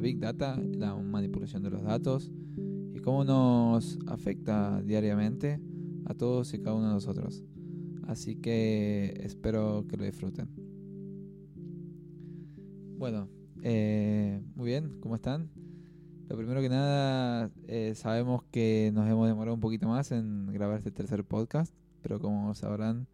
Big 0.00 0.18
Data, 0.18 0.56
la 0.56 0.94
manipulación 0.94 1.62
de 1.62 1.70
los 1.70 1.82
datos 1.82 2.30
y 2.94 2.98
cómo 3.00 3.24
nos 3.24 3.98
afecta 4.06 4.82
diariamente 4.82 5.60
a 6.06 6.14
todos 6.14 6.52
y 6.54 6.58
cada 6.58 6.74
uno 6.74 6.88
de 6.88 6.94
nosotros. 6.94 7.44
Así 8.06 8.36
que 8.36 9.20
espero 9.22 9.86
que 9.88 9.96
lo 9.96 10.04
disfruten. 10.04 10.48
Bueno, 12.98 13.28
eh, 13.62 14.40
muy 14.54 14.66
bien, 14.66 15.00
¿cómo 15.00 15.16
están? 15.16 15.50
Lo 16.28 16.36
primero 16.36 16.60
que 16.60 16.68
nada, 16.68 17.50
eh, 17.68 17.92
sabemos 17.94 18.42
que 18.50 18.90
nos 18.94 19.08
hemos 19.08 19.28
demorado 19.28 19.54
un 19.54 19.60
poquito 19.60 19.88
más 19.88 20.12
en 20.12 20.46
grabar 20.52 20.78
este 20.78 20.90
tercer 20.90 21.24
podcast, 21.24 21.74
pero 22.02 22.20
como 22.20 22.54
sabrán, 22.54 23.06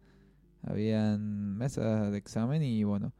habían 0.61 1.57
mesas 1.57 2.11
de 2.11 2.17
examen 2.17 2.63
y 2.63 2.83
bueno, 2.83 3.13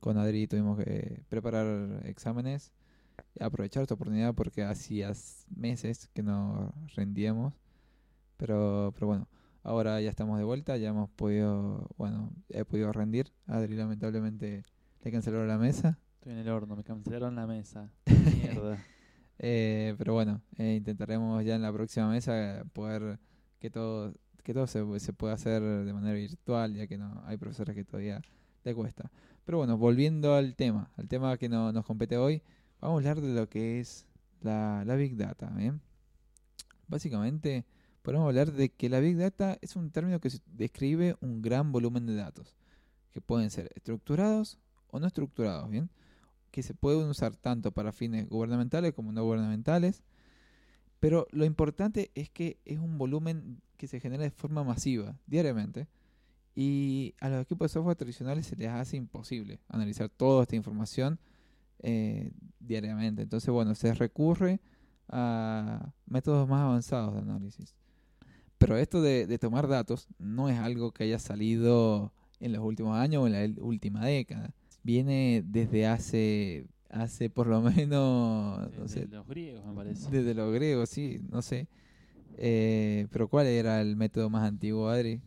con 0.00 0.18
Adri 0.18 0.46
tuvimos 0.46 0.78
que 0.78 1.22
preparar 1.28 2.02
exámenes 2.04 2.72
aprovechar 3.40 3.82
esta 3.82 3.94
oportunidad 3.94 4.34
porque 4.34 4.62
hacía 4.62 5.12
meses 5.54 6.08
que 6.14 6.22
no 6.22 6.72
rendíamos, 6.94 7.54
pero, 8.36 8.92
pero 8.94 9.06
bueno, 9.06 9.28
ahora 9.62 10.00
ya 10.00 10.10
estamos 10.10 10.38
de 10.38 10.44
vuelta, 10.44 10.76
ya 10.76 10.90
hemos 10.90 11.10
podido, 11.10 11.88
bueno, 11.96 12.30
he 12.48 12.64
podido 12.64 12.92
rendir. 12.92 13.32
Adri 13.46 13.74
lamentablemente 13.74 14.64
le 15.02 15.12
cancelaron 15.12 15.48
la 15.48 15.58
mesa. 15.58 15.98
Estoy 16.14 16.32
en 16.32 16.38
el 16.38 16.48
horno, 16.48 16.76
me 16.76 16.84
cancelaron 16.84 17.34
la 17.34 17.46
mesa. 17.46 17.90
Mierda. 18.42 18.78
Eh, 19.38 19.94
pero 19.98 20.14
bueno, 20.14 20.40
eh, 20.58 20.74
intentaremos 20.76 21.44
ya 21.44 21.56
en 21.56 21.62
la 21.62 21.72
próxima 21.72 22.08
mesa 22.08 22.64
poder 22.72 23.18
que 23.58 23.70
todo 23.70 24.12
que 24.42 24.54
todo 24.54 24.66
se, 24.66 24.82
se 24.98 25.12
pueda 25.12 25.34
hacer 25.34 25.62
de 25.62 25.92
manera 25.92 26.14
virtual, 26.14 26.74
ya 26.74 26.86
que 26.86 26.98
no 26.98 27.22
hay 27.26 27.36
profesores 27.36 27.76
que 27.76 27.84
todavía 27.84 28.20
le 28.64 28.74
cuesta. 28.74 29.10
Pero 29.44 29.58
bueno, 29.58 29.76
volviendo 29.76 30.34
al 30.34 30.54
tema, 30.54 30.90
al 30.96 31.08
tema 31.08 31.36
que 31.36 31.48
no, 31.48 31.72
nos 31.72 31.84
compete 31.84 32.16
hoy, 32.16 32.42
vamos 32.82 32.96
a 32.96 33.10
hablar 33.10 33.24
de 33.24 33.32
lo 33.32 33.48
que 33.48 33.80
es 33.80 34.06
la, 34.42 34.84
Big 34.96 35.16
Data. 35.16 35.48
¿bien? 35.56 35.80
Básicamente, 36.88 37.64
podemos 38.02 38.26
hablar 38.26 38.52
de 38.52 38.70
que 38.70 38.88
la 38.88 39.00
Big 39.00 39.16
Data 39.16 39.56
es 39.62 39.76
un 39.76 39.90
término 39.90 40.20
que 40.20 40.30
describe 40.46 41.16
un 41.20 41.40
gran 41.40 41.72
volumen 41.72 42.06
de 42.06 42.16
datos, 42.16 42.56
que 43.12 43.20
pueden 43.20 43.50
ser 43.50 43.70
estructurados 43.76 44.58
o 44.88 44.98
no 44.98 45.06
estructurados, 45.06 45.70
¿bien? 45.70 45.88
que 46.50 46.62
se 46.62 46.74
pueden 46.74 47.08
usar 47.08 47.36
tanto 47.36 47.72
para 47.72 47.92
fines 47.92 48.28
gubernamentales 48.28 48.92
como 48.92 49.12
no 49.12 49.24
gubernamentales, 49.24 50.02
pero 51.00 51.26
lo 51.30 51.44
importante 51.44 52.10
es 52.14 52.30
que 52.30 52.58
es 52.64 52.78
un 52.78 52.98
volumen 52.98 53.62
que 53.76 53.86
se 53.86 54.00
genera 54.00 54.24
de 54.24 54.30
forma 54.30 54.62
masiva, 54.64 55.16
diariamente, 55.26 55.88
y 56.54 57.14
a 57.20 57.30
los 57.30 57.42
equipos 57.42 57.70
de 57.70 57.74
software 57.74 57.96
tradicionales 57.96 58.46
se 58.46 58.56
les 58.56 58.68
hace 58.68 58.96
imposible 58.96 59.60
analizar 59.68 60.10
toda 60.10 60.42
esta 60.42 60.56
información 60.56 61.18
eh, 61.82 62.32
diariamente. 62.60 63.22
Entonces, 63.22 63.50
bueno, 63.50 63.74
se 63.74 63.94
recurre 63.94 64.60
a 65.08 65.92
métodos 66.06 66.48
más 66.48 66.60
avanzados 66.60 67.14
de 67.14 67.20
análisis. 67.20 67.74
Pero 68.58 68.76
esto 68.76 69.02
de, 69.02 69.26
de 69.26 69.38
tomar 69.38 69.66
datos 69.68 70.08
no 70.18 70.48
es 70.48 70.58
algo 70.58 70.92
que 70.92 71.04
haya 71.04 71.18
salido 71.18 72.12
en 72.40 72.52
los 72.52 72.62
últimos 72.62 72.96
años 72.96 73.22
o 73.22 73.26
en 73.26 73.32
la 73.32 73.62
última 73.62 74.06
década. 74.06 74.54
Viene 74.82 75.42
desde 75.46 75.86
hace 75.86 76.66
hace 76.90 77.30
por 77.30 77.46
lo 77.46 77.60
menos 77.62 78.70
desde 78.76 79.06
los 79.06 79.26
griegos 79.26 79.64
me 79.64 79.72
parece 79.72 80.10
desde 80.10 80.34
los 80.34 80.52
griegos 80.52 80.90
sí 80.90 81.22
no 81.30 81.40
sé 81.40 81.66
eh, 82.38 83.06
pero 83.10 83.28
¿cuál 83.28 83.46
era 83.46 83.80
el 83.80 83.96
método 83.96 84.30
más 84.30 84.46
antiguo, 84.48 84.88
Adri? 84.88 85.20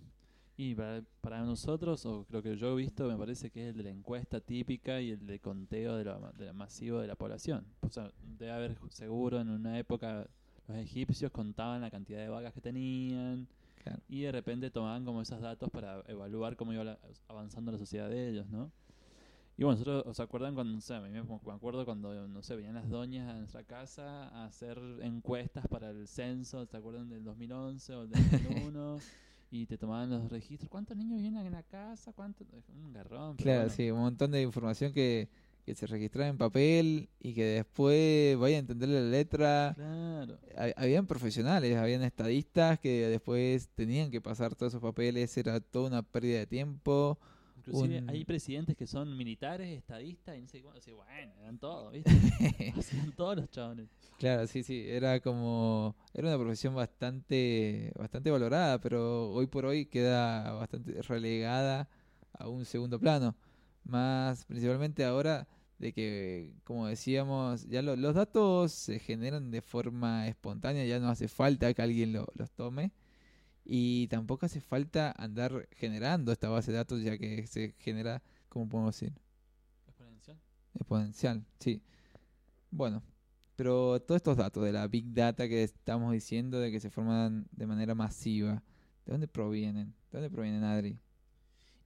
Y 0.58 0.74
para, 0.74 1.04
para, 1.22 1.42
nosotros, 1.44 2.06
o 2.06 2.26
creo 2.26 2.42
que 2.42 2.56
yo 2.56 2.72
he 2.72 2.76
visto, 2.76 3.08
me 3.08 3.18
parece 3.18 3.50
que 3.50 3.64
es 3.64 3.70
el 3.72 3.78
de 3.78 3.84
la 3.84 3.90
encuesta 3.90 4.40
típica 4.40 5.02
y 5.02 5.12
el 5.12 5.28
de 5.28 5.40
conteo 5.40 5.98
de 5.98 6.06
lo, 6.06 6.32
de 6.38 6.54
masivo 6.54 7.00
de 7.00 7.08
la 7.08 7.16
población. 7.16 7.66
O 7.82 7.90
sea, 7.90 8.12
debe 8.38 8.52
haber 8.52 8.78
seguro 8.90 9.42
en 9.42 9.50
una 9.50 9.78
época 9.78 10.28
los 10.68 10.78
egipcios 10.78 11.32
contaban 11.32 11.82
la 11.82 11.92
cantidad 11.92 12.20
de 12.20 12.30
vacas 12.30 12.54
que 12.54 12.62
tenían 12.62 13.48
y 14.08 14.22
de 14.22 14.32
repente 14.32 14.72
tomaban 14.72 15.06
como 15.06 15.22
esos 15.22 15.40
datos 15.40 15.70
para 15.70 16.04
evaluar 16.08 16.56
cómo 16.56 16.74
iba 16.74 16.98
avanzando 17.28 17.72
la 17.72 17.78
sociedad 17.78 18.10
de 18.10 18.30
ellos, 18.30 18.50
¿no? 18.50 18.72
Y 19.58 19.64
bueno, 19.64 19.78
nosotros, 19.80 20.04
¿os 20.08 20.20
acuerdan 20.20 20.54
cuando, 20.54 20.74
no 20.74 20.82
sé, 20.82 21.00
me 21.00 21.20
acuerdo 21.54 21.86
cuando, 21.86 22.28
no 22.28 22.42
sé, 22.42 22.56
venían 22.56 22.76
las 22.76 22.90
doñas 22.90 23.30
a 23.30 23.38
nuestra 23.38 23.64
casa 23.64 24.28
a 24.30 24.46
hacer 24.46 24.78
encuestas 25.02 25.68
para 25.68 25.92
el 25.92 26.08
censo, 26.08 26.66
¿se 26.66 26.76
acuerdan 26.76 27.10
del 27.10 27.24
2011 27.24 27.96
o 27.96 28.08
del 28.08 28.30
2001? 28.32 28.98
y 29.62 29.66
te 29.66 29.78
tomaban 29.78 30.10
los 30.10 30.30
registros. 30.30 30.70
¿Cuántos 30.70 30.98
niños 30.98 31.22
vienen 31.22 31.46
en 31.46 31.54
la 31.54 31.64
casa? 31.64 32.12
¿Cuántos? 32.14 32.46
Un 32.68 32.92
garrón. 32.92 33.38
Claro, 33.38 33.70
sí, 33.70 33.90
un 33.90 34.00
montón 34.00 34.32
de 34.32 34.42
información 34.42 34.92
que, 34.92 35.30
que 35.66 35.76
se 35.76 35.88
registraba 35.88 36.28
en 36.28 36.38
papel 36.38 37.10
y 37.20 37.34
que 37.34 37.46
después 37.46 38.38
vaya 38.38 38.58
a 38.58 38.60
entender 38.60 38.90
la 38.90 39.02
letra. 39.02 39.74
Claro. 39.76 40.38
Habían 40.76 41.08
profesionales, 41.08 41.78
habían 41.78 42.04
estadistas 42.04 42.80
que 42.80 43.08
después 43.08 43.70
tenían 43.70 44.12
que 44.12 44.20
pasar 44.20 44.56
todos 44.56 44.74
esos 44.74 44.82
papeles, 44.82 45.36
era 45.38 45.60
toda 45.62 45.88
una 45.88 46.04
pérdida 46.04 46.40
de 46.40 46.48
tiempo. 46.48 47.18
Inclusive 47.68 48.04
hay 48.08 48.26
presidentes 48.26 48.78
que 48.78 48.86
son 48.86 49.18
militares, 49.18 49.78
estadistas, 49.78 50.38
y 50.38 50.42
no 50.42 50.48
sé 50.48 50.62
cuándo. 50.62 50.80
bueno, 50.96 51.34
eran 51.42 51.58
todos, 51.58 51.92
¿viste? 51.92 52.12
Hacían 52.78 53.12
todos 53.14 53.38
los 53.38 53.50
chavales. 53.50 53.88
Claro, 54.20 54.46
sí, 54.48 54.64
sí. 54.64 54.86
Era 54.88 55.20
como. 55.20 55.96
Era 56.14 56.28
una 56.28 56.38
profesión 56.38 56.76
bastante, 56.76 57.92
bastante 57.98 58.30
valorada, 58.30 58.80
pero 58.80 59.32
hoy 59.32 59.48
por 59.48 59.66
hoy 59.66 59.86
queda 59.88 60.52
bastante 60.54 61.02
relegada 61.02 61.90
a 62.34 62.48
un 62.48 62.66
segundo 62.66 63.00
plano. 63.00 63.36
Más 63.84 64.46
principalmente 64.46 65.04
ahora 65.04 65.48
de 65.80 65.92
que, 65.92 66.54
como 66.64 66.88
decíamos, 66.88 67.68
ya 67.68 67.82
los 67.82 68.16
datos 68.16 68.72
se 68.72 69.00
generan 69.00 69.52
de 69.52 69.62
forma 69.62 70.28
espontánea, 70.28 70.86
ya 70.86 71.00
no 71.00 71.10
hace 71.10 71.28
falta 71.28 71.74
que 71.74 71.82
alguien 71.82 72.14
los 72.14 72.52
tome 72.56 72.92
y 73.66 74.08
tampoco 74.08 74.46
hace 74.46 74.62
falta 74.62 75.12
andar 75.18 75.68
generando 75.72 76.32
esta 76.32 76.50
base 76.50 76.72
de 76.72 76.78
datos 76.78 77.02
ya 77.02 77.18
que 77.18 77.48
se 77.48 77.74
genera, 77.80 78.22
¿cómo 78.48 78.70
podemos 78.70 78.98
decir? 78.98 79.14
Exponencial. 79.88 80.40
Exponencial, 80.76 81.46
sí. 81.60 81.82
Bueno, 82.70 83.02
pero 83.56 84.00
todos 84.02 84.18
estos 84.18 84.38
datos 84.38 84.64
de 84.64 84.72
la 84.72 84.88
Big 84.88 85.14
Data 85.14 85.48
que 85.48 85.64
estamos 85.64 86.14
diciendo 86.14 86.60
de 86.60 86.72
que 86.72 86.80
se 86.80 86.92
forman 86.92 87.48
de 87.52 87.66
manera 87.66 87.96
masiva, 87.96 88.64
¿de 89.06 89.12
dónde 89.12 89.28
provienen? 89.28 89.96
¿De 90.12 90.20
dónde 90.20 90.30
provienen, 90.30 90.64
Adri? 90.64 91.00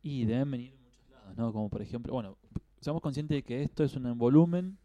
Y 0.03 0.25
deben 0.25 0.51
venir 0.51 0.71
de 0.71 0.79
muchos 0.79 1.09
lados, 1.09 1.37
¿no? 1.37 1.53
Como 1.53 1.69
por 1.69 1.81
ejemplo, 1.81 2.11
bueno, 2.11 2.37
somos 2.81 3.01
conscientes 3.01 3.37
de 3.37 3.43
que 3.43 3.63
esto 3.63 3.83
es 3.85 3.95
un 3.95 4.17
volumen 4.17 4.77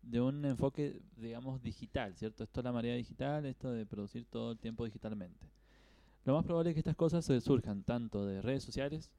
de 0.00 0.20
un 0.20 0.44
enfoque, 0.46 1.02
digamos, 1.16 1.60
digital, 1.62 2.14
¿cierto? 2.16 2.44
Esto 2.44 2.60
es 2.60 2.64
la 2.64 2.72
marea 2.72 2.94
digital, 2.94 3.44
esto 3.44 3.70
de 3.70 3.84
producir 3.84 4.24
todo 4.24 4.52
el 4.52 4.58
tiempo 4.58 4.84
digitalmente. 4.84 5.57
Lo 6.28 6.34
más 6.34 6.44
probable 6.44 6.68
es 6.68 6.74
que 6.74 6.80
estas 6.80 6.94
cosas 6.94 7.24
se 7.24 7.40
surjan 7.40 7.84
tanto 7.84 8.26
de 8.26 8.42
redes 8.42 8.62
sociales, 8.62 9.10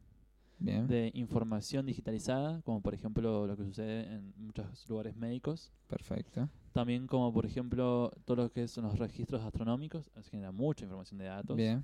de 0.60 1.10
información 1.16 1.88
digitalizada, 1.88 2.62
como 2.62 2.82
por 2.82 2.94
ejemplo 2.94 3.48
lo 3.48 3.58
que 3.58 3.64
sucede 3.64 4.14
en 4.14 4.32
muchos 4.38 4.88
lugares 4.88 5.16
médicos. 5.16 5.72
Perfecto. 5.88 6.48
También 6.72 7.08
como 7.08 7.34
por 7.34 7.48
ejemplo 7.48 8.12
todo 8.26 8.44
lo 8.44 8.52
que 8.52 8.68
son 8.68 8.84
los 8.84 9.00
registros 9.00 9.42
astronómicos, 9.42 10.12
se 10.22 10.30
genera 10.30 10.52
mucha 10.52 10.86
información 10.86 11.18
de 11.18 11.26
datos. 11.26 11.58
Bien. 11.58 11.84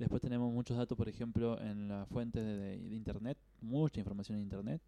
Después 0.00 0.20
tenemos 0.20 0.52
muchos 0.52 0.76
datos, 0.76 0.98
por 0.98 1.08
ejemplo, 1.08 1.60
en 1.60 1.86
la 1.86 2.04
fuente 2.06 2.42
de, 2.42 2.74
Internet, 2.92 3.38
mucha 3.60 4.00
información 4.00 4.38
en 4.38 4.42
Internet. 4.42 4.82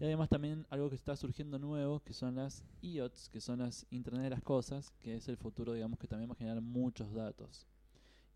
Y 0.00 0.04
además 0.04 0.30
también 0.30 0.64
algo 0.70 0.88
que 0.88 0.96
está 0.96 1.14
surgiendo 1.16 1.58
nuevo, 1.58 2.00
que 2.00 2.14
son 2.14 2.36
las 2.36 2.64
IoTs, 2.80 3.28
que 3.28 3.42
son 3.42 3.58
las 3.58 3.86
Internet 3.90 4.22
de 4.22 4.30
las 4.30 4.42
Cosas, 4.42 4.90
que 4.98 5.16
es 5.16 5.28
el 5.28 5.36
futuro, 5.36 5.74
digamos, 5.74 5.98
que 5.98 6.08
también 6.08 6.30
va 6.30 6.32
a 6.32 6.36
generar 6.38 6.62
muchos 6.62 7.12
datos. 7.12 7.66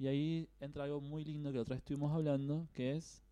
Y 0.03 0.09
ahí 0.09 0.49
entra 0.59 0.83
algo 0.83 1.01
muy 1.01 1.25
lindo 1.25 1.53
que 1.53 1.61
otra 1.61 1.77
vez 1.77 1.79
estuvimos 1.79 2.13
hablando, 2.13 2.67
que 2.73 2.97
es... 2.97 3.23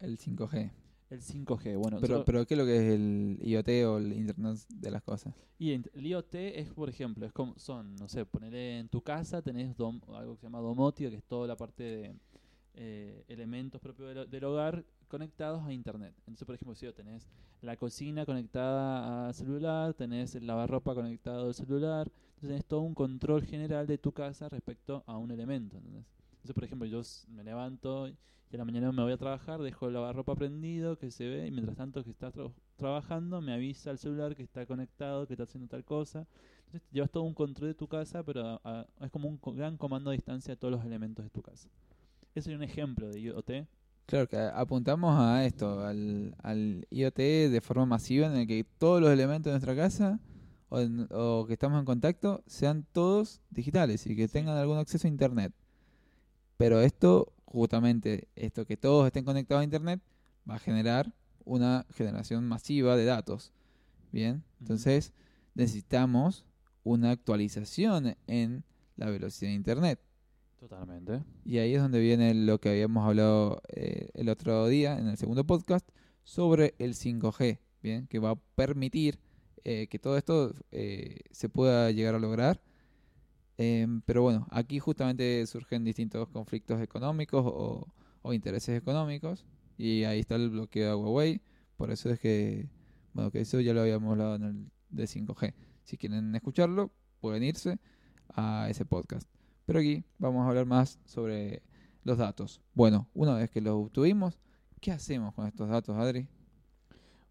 El 0.00 0.16
5G. 0.16 0.70
El 1.10 1.20
5G, 1.20 1.76
bueno. 1.76 1.98
Pero, 2.00 2.24
pero 2.24 2.46
¿qué 2.46 2.54
es 2.54 2.58
lo 2.58 2.64
que 2.64 2.76
es 2.78 2.94
el 2.94 3.38
IoT 3.42 3.68
o 3.86 3.98
el 3.98 4.10
Internet 4.14 4.58
de 4.70 4.90
las 4.90 5.02
cosas? 5.02 5.34
Y 5.58 5.72
el 5.72 5.90
IoT 5.94 6.34
es, 6.34 6.70
por 6.70 6.88
ejemplo, 6.88 7.26
es 7.26 7.32
como 7.34 7.58
son, 7.58 7.94
no 7.96 8.08
sé, 8.08 8.24
ponerle 8.24 8.78
en 8.78 8.88
tu 8.88 9.02
casa, 9.02 9.42
tenés 9.42 9.78
algo 9.78 10.34
que 10.36 10.40
se 10.40 10.46
llama 10.46 10.60
domótica, 10.60 11.10
que 11.10 11.16
es 11.16 11.24
toda 11.24 11.46
la 11.46 11.58
parte 11.58 11.82
de 11.82 12.16
eh, 12.72 13.24
elementos 13.28 13.78
propios 13.78 14.30
del, 14.30 14.44
hogar 14.44 14.82
conectados 15.14 15.64
a 15.64 15.72
Internet. 15.72 16.12
Entonces, 16.26 16.44
por 16.44 16.56
ejemplo, 16.56 16.74
si 16.74 16.90
tenés 16.92 17.28
la 17.62 17.76
cocina 17.76 18.26
conectada 18.26 19.28
al 19.28 19.34
celular, 19.34 19.94
tenés 19.94 20.34
el 20.34 20.44
lavarropa 20.44 20.92
conectado 20.92 21.46
al 21.46 21.54
celular, 21.54 22.08
entonces 22.08 22.48
tenés 22.48 22.64
todo 22.64 22.80
un 22.80 22.94
control 22.94 23.44
general 23.44 23.86
de 23.86 23.96
tu 23.96 24.10
casa 24.10 24.48
respecto 24.48 25.04
a 25.06 25.16
un 25.16 25.30
elemento. 25.30 25.76
Entonces, 25.76 26.52
por 26.52 26.64
ejemplo, 26.64 26.86
yo 26.88 27.00
me 27.28 27.44
levanto 27.44 28.08
y 28.08 28.16
a 28.54 28.58
la 28.58 28.64
mañana 28.64 28.90
me 28.90 29.02
voy 29.02 29.12
a 29.12 29.16
trabajar, 29.16 29.62
dejo 29.62 29.86
el 29.86 29.94
lavarropa 29.94 30.34
prendido, 30.34 30.98
que 30.98 31.10
se 31.10 31.28
ve, 31.28 31.46
y 31.46 31.50
mientras 31.52 31.76
tanto 31.76 32.02
que 32.02 32.10
estás 32.10 32.34
trabajando, 32.76 33.40
me 33.40 33.52
avisa 33.52 33.92
el 33.92 33.98
celular 33.98 34.34
que 34.34 34.42
está 34.42 34.66
conectado, 34.66 35.26
que 35.26 35.34
está 35.34 35.44
haciendo 35.44 35.68
tal 35.68 35.84
cosa. 35.84 36.26
Entonces, 36.66 36.82
llevas 36.90 37.10
todo 37.10 37.22
un 37.22 37.34
control 37.34 37.68
de 37.68 37.74
tu 37.74 37.86
casa, 37.86 38.24
pero 38.24 38.60
es 39.00 39.10
como 39.12 39.28
un 39.28 39.38
gran 39.56 39.76
comando 39.76 40.10
a 40.10 40.12
distancia 40.12 40.54
de 40.54 40.56
todos 40.56 40.72
los 40.72 40.84
elementos 40.84 41.24
de 41.24 41.30
tu 41.30 41.40
casa. 41.40 41.68
Ese 42.34 42.50
es 42.50 42.56
un 42.56 42.64
ejemplo 42.64 43.08
de 43.08 43.20
IoT. 43.20 43.50
Claro 44.06 44.28
que 44.28 44.36
apuntamos 44.36 45.18
a 45.18 45.46
esto, 45.46 45.80
al, 45.84 46.34
al 46.42 46.86
IoT 46.90 47.16
de 47.50 47.60
forma 47.62 47.86
masiva 47.86 48.26
en 48.26 48.36
el 48.36 48.46
que 48.46 48.64
todos 48.78 49.00
los 49.00 49.10
elementos 49.10 49.46
de 49.46 49.52
nuestra 49.52 49.74
casa 49.74 50.20
o, 50.68 50.80
en- 50.80 51.08
o 51.10 51.46
que 51.46 51.54
estamos 51.54 51.78
en 51.78 51.86
contacto 51.86 52.42
sean 52.46 52.84
todos 52.92 53.40
digitales 53.50 54.06
y 54.06 54.14
que 54.14 54.28
tengan 54.28 54.56
algún 54.58 54.76
acceso 54.78 55.06
a 55.06 55.10
Internet. 55.10 55.52
Pero 56.56 56.80
esto, 56.80 57.32
justamente, 57.46 58.28
esto 58.36 58.66
que 58.66 58.76
todos 58.76 59.06
estén 59.06 59.24
conectados 59.24 59.62
a 59.62 59.64
Internet, 59.64 60.00
va 60.48 60.56
a 60.56 60.58
generar 60.58 61.12
una 61.44 61.86
generación 61.90 62.44
masiva 62.46 62.96
de 62.96 63.06
datos. 63.06 63.52
Bien, 64.12 64.44
entonces 64.60 65.12
necesitamos 65.54 66.44
una 66.84 67.10
actualización 67.10 68.16
en 68.26 68.64
la 68.96 69.10
velocidad 69.10 69.50
de 69.50 69.54
Internet. 69.56 70.00
Totalmente. 70.68 71.22
Y 71.44 71.58
ahí 71.58 71.74
es 71.74 71.82
donde 71.82 72.00
viene 72.00 72.32
lo 72.32 72.58
que 72.58 72.70
habíamos 72.70 73.06
hablado 73.06 73.60
eh, 73.68 74.08
el 74.14 74.30
otro 74.30 74.66
día 74.66 74.98
en 74.98 75.08
el 75.08 75.18
segundo 75.18 75.44
podcast 75.44 75.86
sobre 76.22 76.74
el 76.78 76.94
5G, 76.94 77.58
bien, 77.82 78.06
que 78.06 78.18
va 78.18 78.30
a 78.30 78.36
permitir 78.36 79.18
eh, 79.64 79.88
que 79.88 79.98
todo 79.98 80.16
esto 80.16 80.54
eh, 80.72 81.18
se 81.32 81.50
pueda 81.50 81.90
llegar 81.90 82.14
a 82.14 82.18
lograr. 82.18 82.62
Em, 83.58 84.00
pero 84.06 84.22
bueno, 84.22 84.46
aquí 84.50 84.78
justamente 84.78 85.46
surgen 85.46 85.84
distintos 85.84 86.30
conflictos 86.30 86.80
económicos 86.80 87.44
o, 87.44 87.86
o 88.22 88.32
intereses 88.32 88.78
económicos 88.78 89.44
y 89.76 90.04
ahí 90.04 90.20
está 90.20 90.36
el 90.36 90.48
bloqueo 90.48 90.88
de 90.88 90.94
Huawei. 90.94 91.42
Por 91.76 91.90
eso 91.90 92.08
es 92.08 92.18
que, 92.18 92.70
bueno, 93.12 93.30
que 93.30 93.42
eso 93.42 93.60
ya 93.60 93.74
lo 93.74 93.82
habíamos 93.82 94.12
hablado 94.12 94.36
en 94.36 94.44
el 94.44 94.70
de 94.88 95.04
5G. 95.04 95.52
Si 95.82 95.98
quieren 95.98 96.34
escucharlo, 96.34 96.90
pueden 97.20 97.42
irse 97.42 97.78
a 98.30 98.68
ese 98.70 98.86
podcast. 98.86 99.33
Pero 99.66 99.78
aquí 99.78 100.04
vamos 100.18 100.44
a 100.44 100.48
hablar 100.48 100.66
más 100.66 100.98
sobre 101.04 101.62
los 102.04 102.18
datos. 102.18 102.60
Bueno, 102.74 103.08
una 103.14 103.34
vez 103.34 103.50
que 103.50 103.60
los 103.60 103.74
obtuvimos, 103.74 104.38
¿qué 104.80 104.92
hacemos 104.92 105.34
con 105.34 105.46
estos 105.46 105.68
datos, 105.68 105.96
Adri? 105.96 106.28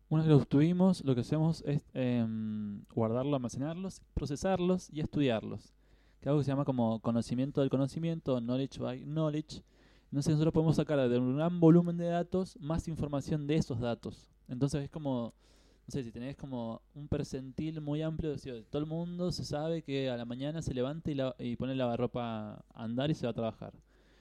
Una 0.10 0.22
vez 0.22 0.28
que 0.28 0.36
los 0.36 0.48
tuvimos, 0.48 1.04
lo 1.04 1.16
que 1.16 1.22
hacemos 1.22 1.64
es 1.66 1.86
em, 1.94 2.84
guardarlos, 2.94 3.34
almacenarlos, 3.36 4.02
procesarlos 4.14 4.90
y 4.92 5.00
estudiarlos. 5.00 5.74
Que 6.20 6.30
algo 6.30 6.40
que 6.40 6.46
se 6.46 6.52
llama 6.52 6.66
como 6.66 7.00
conocimiento 7.00 7.62
del 7.62 7.70
conocimiento, 7.70 8.40
knowledge 8.40 8.80
by 8.80 9.04
knowledge. 9.06 9.64
Entonces 10.06 10.34
nosotros 10.34 10.54
podemos 10.54 10.76
sacar 10.76 11.10
de 11.10 11.18
un 11.18 11.38
gran 11.38 11.60
volumen 11.60 11.98
de 11.98 12.06
datos 12.06 12.58
más 12.60 12.88
información 12.88 13.48
de 13.48 13.56
esos 13.56 13.80
datos. 13.80 14.30
Entonces 14.48 14.84
es 14.84 14.90
como, 14.90 15.34
sé, 15.94 16.04
si 16.04 16.12
tenés 16.12 16.36
como 16.36 16.82
un 16.96 17.08
percentil 17.08 17.80
muy 17.82 18.02
amplio, 18.02 18.32
decir, 18.32 18.66
todo 18.70 18.82
el 18.82 18.88
mundo 18.88 19.32
se 19.32 19.46
sabe 19.46 19.82
que 19.82 20.10
a 20.10 20.18
la 20.18 20.26
mañana 20.26 20.62
se 20.62 20.74
levanta 20.74 21.12
y, 21.12 21.16
la- 21.16 21.36
y 21.40 21.56
pone 21.56 21.74
la 21.76 21.86
lavarropa 21.86 22.64
a 22.74 22.84
andar 22.84 23.10
y 23.12 23.16
se 23.16 23.26
va 23.26 23.32
a 23.32 23.34
trabajar. 23.34 23.74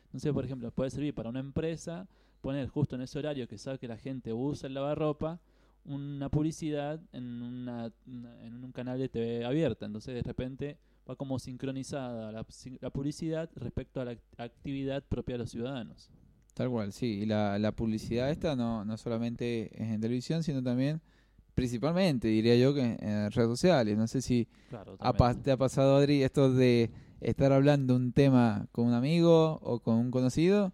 Entonces, 0.07 0.33
por 0.33 0.45
ejemplo, 0.45 0.71
puede 0.71 0.91
servir 0.91 1.15
para 1.15 1.31
una 1.31 1.41
empresa 1.41 2.07
poner 2.41 2.69
justo 2.69 2.97
en 2.97 3.03
ese 3.03 3.19
horario 3.19 3.49
que 3.49 3.57
sabe 3.59 3.79
que 3.79 3.89
la 3.89 3.97
gente 3.97 4.33
usa 4.33 4.67
el 4.67 4.75
lavarropa 4.75 5.41
una 5.85 6.29
publicidad 6.29 7.01
en, 7.13 7.43
una, 7.43 7.93
en 8.07 8.63
un 8.65 8.73
canal 8.73 8.99
de 8.99 9.09
TV 9.09 9.45
abierta. 9.45 9.87
Entonces, 9.87 10.15
de 10.15 10.23
repente 10.23 10.77
va 11.09 11.17
como 11.17 11.39
sincronizada 11.39 12.31
la, 12.31 12.45
publicidad 12.91 13.51
respecto 13.57 14.01
a 14.01 14.05
la 14.05 14.13
act- 14.13 14.21
actividad 14.39 15.03
propia 15.03 15.35
de 15.35 15.39
los 15.39 15.51
ciudadanos. 15.51 16.11
Tal 16.55 16.69
cual, 16.69 16.93
sí. 16.93 17.21
Y 17.23 17.27
la, 17.27 17.59
la 17.59 17.73
publicidad 17.73 18.31
esta 18.31 18.55
no, 18.55 18.85
no 18.85 18.97
solamente 18.99 19.71
es 19.75 19.89
en 19.91 20.01
televisión, 20.01 20.43
sino 20.43 20.63
también, 20.63 21.01
principalmente, 21.55 22.29
diría 22.29 22.57
yo, 22.57 22.75
que 22.75 22.81
en, 22.83 22.97
en 23.01 23.31
redes 23.31 23.49
sociales. 23.51 23.97
No 23.97 24.07
sé 24.07 24.23
si 24.23 24.49
Claro, 24.69 24.97
ha 24.99 25.35
te 25.35 25.51
ha 25.53 25.57
pasado, 25.57 25.97
Adri, 25.97 26.23
esto 26.23 26.53
de 26.53 26.91
estar 27.21 27.53
hablando 27.53 27.95
un 27.95 28.13
tema 28.13 28.67
con 28.73 28.87
un 28.87 28.95
amigo 28.95 29.59
o 29.63 29.81
con 29.81 29.97
un 29.97 30.11
conocido 30.11 30.73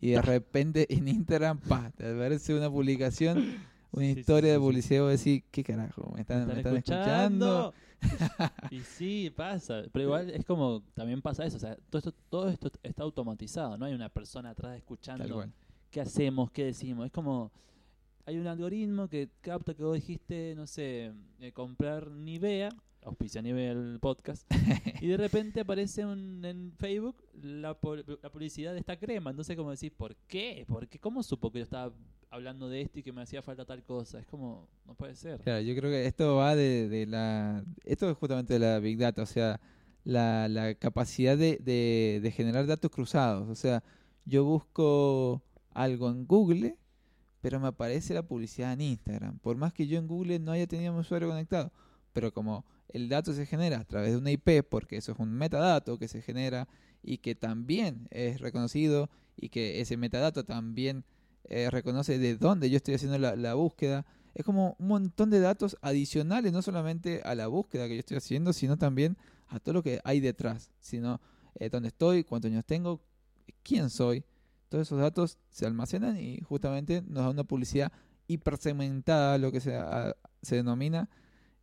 y 0.00 0.10
de 0.10 0.22
repente 0.22 0.86
en 0.94 1.08
Instagram, 1.08 1.58
pa, 1.58 1.90
te 1.90 2.12
aparece 2.12 2.54
una 2.54 2.70
publicación, 2.70 3.38
una 3.92 4.06
Sí, 4.06 4.14
sí, 4.14 4.20
historia 4.20 4.50
sí, 4.50 4.52
de 4.52 4.58
publicidad 4.60 5.08
decís, 5.08 5.42
¿qué 5.50 5.64
carajo? 5.64 6.12
¿Me 6.14 6.20
están, 6.20 6.46
me 6.46 6.54
están 6.58 6.76
escuchando? 6.76 7.74
y 8.70 8.80
sí, 8.80 9.32
pasa. 9.34 9.82
Pero 9.92 10.04
igual 10.04 10.30
es 10.34 10.44
como, 10.44 10.82
también 10.94 11.20
pasa 11.20 11.44
eso. 11.44 11.56
O 11.56 11.60
sea, 11.60 11.76
todo 11.90 11.98
esto, 11.98 12.12
todo 12.30 12.48
esto 12.48 12.70
está 12.82 13.02
automatizado. 13.02 13.76
No 13.76 13.86
hay 13.86 13.94
una 13.94 14.08
persona 14.08 14.50
atrás 14.50 14.76
escuchando 14.76 15.44
qué 15.90 16.00
hacemos, 16.00 16.50
qué 16.52 16.66
decimos. 16.66 17.06
Es 17.06 17.12
como, 17.12 17.50
hay 18.26 18.38
un 18.38 18.46
algoritmo 18.46 19.08
que 19.08 19.28
capta 19.40 19.74
que 19.74 19.82
vos 19.82 19.94
dijiste, 19.94 20.54
no 20.56 20.66
sé, 20.66 21.12
eh, 21.40 21.52
comprar 21.52 22.10
Nivea, 22.10 22.70
auspicia 23.02 23.42
Nivea 23.42 23.72
el 23.72 23.98
podcast, 24.00 24.50
y 25.00 25.06
de 25.06 25.16
repente 25.16 25.60
aparece 25.60 26.04
un, 26.04 26.44
en 26.44 26.72
Facebook 26.78 27.16
la, 27.42 27.76
la 28.22 28.30
publicidad 28.30 28.72
de 28.72 28.80
esta 28.80 28.98
crema. 28.98 29.30
Entonces, 29.30 29.56
como 29.56 29.70
decís, 29.70 29.90
¿por 29.90 30.16
qué? 30.28 30.64
¿Por 30.68 30.88
qué? 30.88 30.98
¿Cómo 30.98 31.22
supo 31.22 31.50
que 31.50 31.58
yo 31.58 31.64
estaba 31.64 31.92
hablando 32.30 32.68
de 32.68 32.82
esto 32.82 33.00
y 33.00 33.02
que 33.02 33.12
me 33.12 33.22
hacía 33.22 33.42
falta 33.42 33.64
tal 33.64 33.82
cosa? 33.82 34.20
Es 34.20 34.26
como, 34.26 34.68
no 34.86 34.94
puede 34.94 35.14
ser. 35.14 35.40
Claro, 35.40 35.60
yo 35.62 35.74
creo 35.74 35.90
que 35.90 36.06
esto 36.06 36.36
va 36.36 36.54
de, 36.54 36.88
de 36.88 37.06
la... 37.06 37.64
Esto 37.84 38.10
es 38.10 38.16
justamente 38.16 38.54
de 38.54 38.60
la 38.60 38.78
Big 38.78 38.98
Data, 38.98 39.22
o 39.22 39.26
sea, 39.26 39.60
la, 40.04 40.48
la 40.48 40.74
capacidad 40.74 41.36
de, 41.36 41.58
de, 41.58 42.20
de 42.22 42.30
generar 42.30 42.66
datos 42.66 42.90
cruzados. 42.90 43.48
O 43.48 43.54
sea, 43.54 43.82
yo 44.24 44.44
busco 44.44 45.42
algo 45.72 46.10
en 46.10 46.26
Google, 46.26 46.76
pero 47.40 47.60
me 47.60 47.68
aparece 47.68 48.14
la 48.14 48.22
publicidad 48.22 48.72
en 48.72 48.82
Instagram. 48.82 49.38
Por 49.38 49.56
más 49.56 49.72
que 49.72 49.86
yo 49.86 49.98
en 49.98 50.06
Google 50.06 50.38
no 50.38 50.52
haya 50.52 50.66
tenido 50.66 50.92
mi 50.92 51.00
usuario 51.00 51.28
conectado. 51.28 51.72
Pero 52.12 52.32
como 52.32 52.64
el 52.88 53.08
dato 53.08 53.32
se 53.32 53.46
genera 53.46 53.78
a 53.78 53.84
través 53.84 54.12
de 54.12 54.18
una 54.18 54.30
IP, 54.30 54.64
porque 54.68 54.96
eso 54.96 55.12
es 55.12 55.18
un 55.18 55.32
metadato 55.32 55.98
que 55.98 56.08
se 56.08 56.22
genera 56.22 56.68
y 57.02 57.18
que 57.18 57.34
también 57.34 58.08
es 58.10 58.40
reconocido 58.40 59.08
y 59.36 59.48
que 59.48 59.80
ese 59.80 59.96
metadato 59.96 60.44
también 60.44 61.04
eh, 61.44 61.70
reconoce 61.70 62.18
de 62.18 62.36
dónde 62.36 62.68
yo 62.68 62.76
estoy 62.76 62.94
haciendo 62.94 63.18
la, 63.18 63.54
búsqueda. 63.54 64.06
Es 64.34 64.44
como 64.44 64.76
un 64.78 64.88
montón 64.88 65.30
de 65.30 65.40
datos 65.40 65.76
adicionales, 65.82 66.52
no 66.52 66.62
solamente 66.62 67.22
a 67.24 67.34
la 67.34 67.46
búsqueda 67.46 67.88
que 67.88 67.94
yo 67.94 68.00
estoy 68.00 68.18
haciendo, 68.18 68.52
sino 68.52 68.76
también 68.76 69.16
a 69.48 69.58
todo 69.58 69.74
lo 69.74 69.82
que 69.82 70.00
hay 70.04 70.20
detrás. 70.20 70.70
Sino 70.80 71.20
eh, 71.54 71.70
dónde 71.70 71.88
estoy, 71.88 72.24
cuántos 72.24 72.50
años 72.50 72.64
tengo, 72.64 73.00
quién 73.62 73.90
soy. 73.90 74.24
Todos 74.70 74.88
esos 74.88 74.98
datos 74.98 75.36
se 75.50 75.66
almacenan 75.66 76.18
y 76.18 76.40
justamente 76.40 77.02
nos 77.02 77.24
da 77.24 77.30
una 77.30 77.44
publicidad 77.44 77.92
hipersegmentada, 78.26 79.36
lo 79.36 79.52
que 79.52 79.60
se, 79.60 79.78
se 80.40 80.56
denomina, 80.56 81.10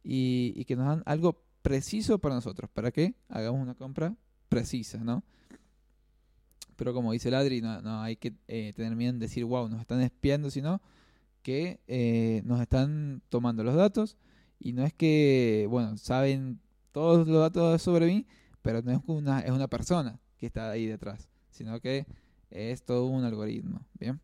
y, 0.03 0.53
y 0.55 0.65
que 0.65 0.75
nos 0.75 0.85
dan 0.85 1.03
algo 1.07 1.41
preciso 1.63 2.19
para 2.19 2.35
nosotros, 2.35 2.69
para 2.69 2.91
que 2.91 3.15
hagamos 3.29 3.61
una 3.61 3.73
compra 3.73 4.15
precisa, 4.49 4.99
¿no? 4.99 5.23
Pero 6.77 6.93
como 6.93 7.11
dice 7.11 7.29
el 7.29 7.35
Adri, 7.35 7.61
no, 7.61 7.81
no 7.81 8.01
hay 8.01 8.15
que 8.15 8.35
eh, 8.47 8.71
tener 8.75 8.95
miedo 8.95 9.09
en 9.09 9.19
decir, 9.19 9.43
wow, 9.45 9.67
nos 9.67 9.81
están 9.81 9.99
espiando, 10.01 10.51
sino 10.51 10.79
que 11.41 11.79
eh, 11.87 12.41
nos 12.45 12.61
están 12.61 13.21
tomando 13.29 13.63
los 13.63 13.75
datos. 13.75 14.15
Y 14.59 14.73
no 14.73 14.83
es 14.83 14.93
que, 14.93 15.65
bueno, 15.69 15.97
saben 15.97 16.59
todos 16.91 17.27
los 17.27 17.39
datos 17.39 17.81
sobre 17.81 18.05
mí, 18.05 18.27
pero 18.61 18.81
no 18.81 18.91
es 18.91 18.99
una, 19.07 19.39
es 19.39 19.51
una 19.51 19.67
persona 19.67 20.19
que 20.37 20.45
está 20.45 20.69
ahí 20.69 20.85
detrás, 20.85 21.29
sino 21.49 21.79
que 21.79 22.05
es 22.49 22.83
todo 22.83 23.05
un 23.07 23.23
algoritmo, 23.23 23.85
¿bien? 23.99 24.19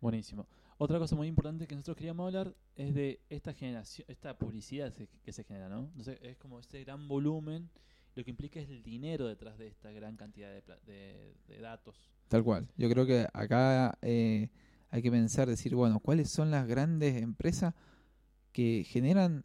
Buenísimo. 0.00 0.46
Otra 0.78 0.98
cosa 0.98 1.14
muy 1.14 1.26
importante 1.28 1.66
que 1.66 1.74
nosotros 1.74 1.96
queríamos 1.98 2.26
hablar 2.26 2.54
es 2.74 2.94
de 2.94 3.20
esta 3.28 3.52
generación, 3.52 4.06
esta 4.08 4.36
publicidad 4.38 4.94
que 4.94 5.32
se 5.32 5.44
genera, 5.44 5.68
¿no? 5.68 5.80
Entonces 5.88 6.18
es 6.22 6.36
como 6.38 6.58
este 6.58 6.82
gran 6.82 7.06
volumen, 7.06 7.68
lo 8.14 8.24
que 8.24 8.30
implica 8.30 8.60
es 8.60 8.68
el 8.70 8.82
dinero 8.82 9.26
detrás 9.28 9.58
de 9.58 9.66
esta 9.66 9.90
gran 9.92 10.16
cantidad 10.16 10.48
de, 10.50 10.62
de- 10.86 11.34
de 11.48 11.58
datos. 11.60 12.10
Tal 12.28 12.42
cual. 12.42 12.66
Yo 12.76 12.88
creo 12.88 13.04
que 13.06 13.26
acá 13.32 13.98
eh, 14.00 14.48
hay 14.90 15.02
que 15.02 15.10
pensar, 15.10 15.48
decir, 15.48 15.74
bueno, 15.74 16.00
¿cuáles 16.00 16.30
son 16.30 16.50
las 16.50 16.66
grandes 16.66 17.20
empresas 17.22 17.74
que 18.52 18.84
generan 18.88 19.44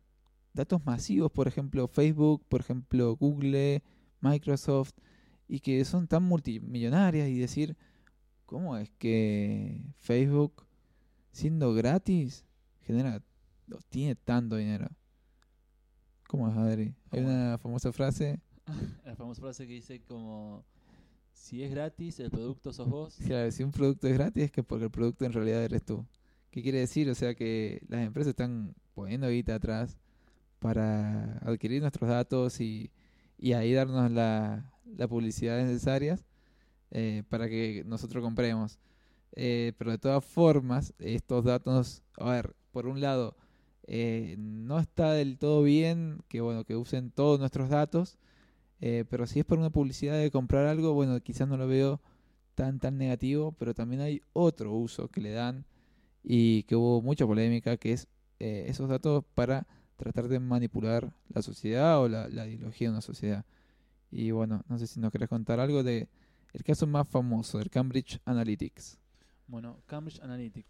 datos 0.54 0.86
masivos? 0.86 1.32
Por 1.32 1.48
ejemplo, 1.50 1.88
Facebook, 1.90 2.46
por 2.48 2.62
ejemplo, 2.62 3.16
Google, 3.18 3.84
Microsoft, 4.22 4.94
y 5.48 5.60
que 5.60 5.84
son 5.86 6.08
tan 6.08 6.24
multimillonarias 6.24 7.30
y 7.30 7.40
decir, 7.40 7.78
¿cómo 8.46 8.78
es 8.78 8.90
que 8.98 9.82
Facebook, 9.98 10.66
siendo 11.32 11.74
gratis, 11.74 12.46
genera, 12.82 13.22
tiene 13.90 14.16
tanto 14.16 14.56
dinero? 14.56 14.90
¿Cómo 16.28 16.50
es, 16.50 16.58
Adri? 16.58 16.96
Hay 17.12 17.22
¿Cómo 17.22 17.28
una 17.28 17.58
famosa 17.58 17.92
frase, 17.92 18.40
La 19.06 19.16
famosa 19.16 19.42
frase 19.42 19.68
que 19.68 19.74
dice 19.74 20.02
como, 20.02 20.66
si 21.34 21.64
es 21.64 21.72
gratis, 21.72 22.20
el 22.20 22.32
producto 22.32 22.74
sos 22.74 22.90
vos. 22.90 23.18
Claro, 23.26 23.52
si 23.52 23.64
un 23.64 23.72
producto 23.72 24.08
es 24.08 24.14
gratis 24.14 24.44
es 24.46 24.52
que 24.52 24.64
porque 24.64 24.86
el 24.86 24.92
producto 24.92 25.26
en 25.26 25.34
realidad 25.34 25.64
eres 25.64 25.84
tú. 25.84 26.06
¿Qué 26.50 26.62
quiere 26.62 26.80
decir? 26.80 27.10
O 27.10 27.16
sea 27.16 27.36
que 27.36 27.82
las 27.88 28.06
empresas 28.06 28.30
están 28.30 28.74
poniendo 28.94 29.30
guita 29.30 29.56
atrás 29.56 29.98
para 30.60 31.38
adquirir 31.40 31.82
nuestros 31.82 32.10
datos 32.10 32.62
y, 32.62 32.92
y 33.38 33.54
ahí 33.54 33.74
darnos 33.74 34.10
la, 34.10 34.72
la 34.86 35.08
publicidad 35.08 35.58
necesaria 35.58 36.20
eh, 36.92 37.24
para 37.30 37.48
que 37.50 37.84
nosotros 37.86 38.24
compremos. 38.24 38.80
Eh, 39.38 39.74
pero 39.78 39.92
de 39.92 39.98
todas 39.98 40.24
formas, 40.24 40.94
estos 41.00 41.44
datos, 41.44 42.04
a 42.18 42.32
ver, 42.32 42.56
por 42.72 42.88
un 42.88 43.02
lado, 43.02 43.36
eh, 43.88 44.36
no 44.40 44.80
está 44.80 45.14
del 45.14 45.38
todo 45.38 45.62
bien 45.62 46.20
que 46.28 46.42
bueno 46.42 46.64
que 46.64 46.76
usen 46.76 47.12
todos 47.12 47.40
nuestros 47.40 47.70
datos, 47.70 48.18
eh, 48.82 49.06
pero 49.10 49.28
si 49.28 49.40
es 49.40 49.46
por 49.46 49.60
una 49.60 49.70
publicidad 49.70 50.18
de 50.18 50.32
comprar 50.32 50.66
algo, 50.68 50.94
bueno, 50.94 51.20
quizás 51.22 51.48
no 51.48 51.58
lo 51.58 51.68
veo 51.68 52.02
tan, 52.56 52.80
tan 52.80 52.98
negativo, 52.98 53.54
pero 53.54 53.74
también 53.74 54.02
hay 54.02 54.22
otro 54.34 54.74
uso 54.74 55.10
que 55.10 55.22
le 55.22 55.32
dan 55.32 55.66
y 56.24 56.64
que 56.64 56.76
hubo 56.76 57.02
mucha 57.02 57.26
polémica, 57.28 57.78
que 57.78 57.94
es 57.94 58.08
eh, 58.40 58.66
esos 58.68 58.90
datos 58.90 59.24
para 59.36 59.68
tratar 59.98 60.28
de 60.28 60.40
manipular 60.40 61.14
la 61.30 61.42
sociedad 61.42 62.02
o 62.02 62.10
la, 62.10 62.28
la, 62.28 62.48
ideología 62.48 62.88
de 62.88 62.94
una 62.94 63.02
sociedad. 63.02 63.46
Y 64.16 64.32
bueno, 64.32 64.64
no 64.70 64.78
sé 64.78 64.88
si 64.88 65.00
nos 65.02 65.12
querés 65.12 65.28
contar 65.28 65.60
algo 65.60 65.84
de 65.84 66.08
el 66.54 66.64
caso 66.64 66.88
más 66.88 67.06
famoso, 67.08 67.58
del 67.58 67.70
Cambridge 67.70 68.18
Analytics. 68.24 68.98
Bueno, 69.46 69.78
Cambridge 69.88 70.22
Analytics. 70.22 70.70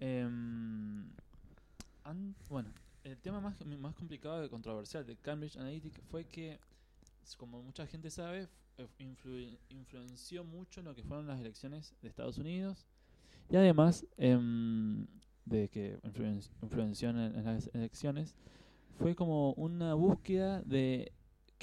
Em, 0.00 1.08
bueno, 2.48 2.68
el 3.04 3.16
tema 3.18 3.40
más, 3.40 3.64
más 3.64 3.94
complicado 3.94 4.44
y 4.44 4.48
controversial 4.48 5.06
de 5.06 5.14
Cambridge 5.14 5.56
Analytica 5.56 6.00
fue 6.10 6.24
que, 6.24 6.58
como 7.36 7.62
mucha 7.62 7.86
gente 7.86 8.10
sabe, 8.10 8.48
influenció 9.70 10.42
mucho 10.42 10.80
en 10.80 10.86
lo 10.86 10.96
que 10.96 11.04
fueron 11.04 11.28
las 11.28 11.38
elecciones 11.38 11.94
de 12.02 12.08
Estados 12.08 12.38
Unidos 12.38 12.88
y 13.50 13.56
además 13.56 14.04
em, 14.16 15.06
de 15.44 15.68
que 15.68 15.98
influenció 16.62 17.10
en, 17.10 17.44
las 17.44 17.70
elecciones, 17.72 18.34
fue 18.98 19.14
como 19.14 19.52
una 19.52 19.94
búsqueda 19.94 20.62
de 20.62 21.12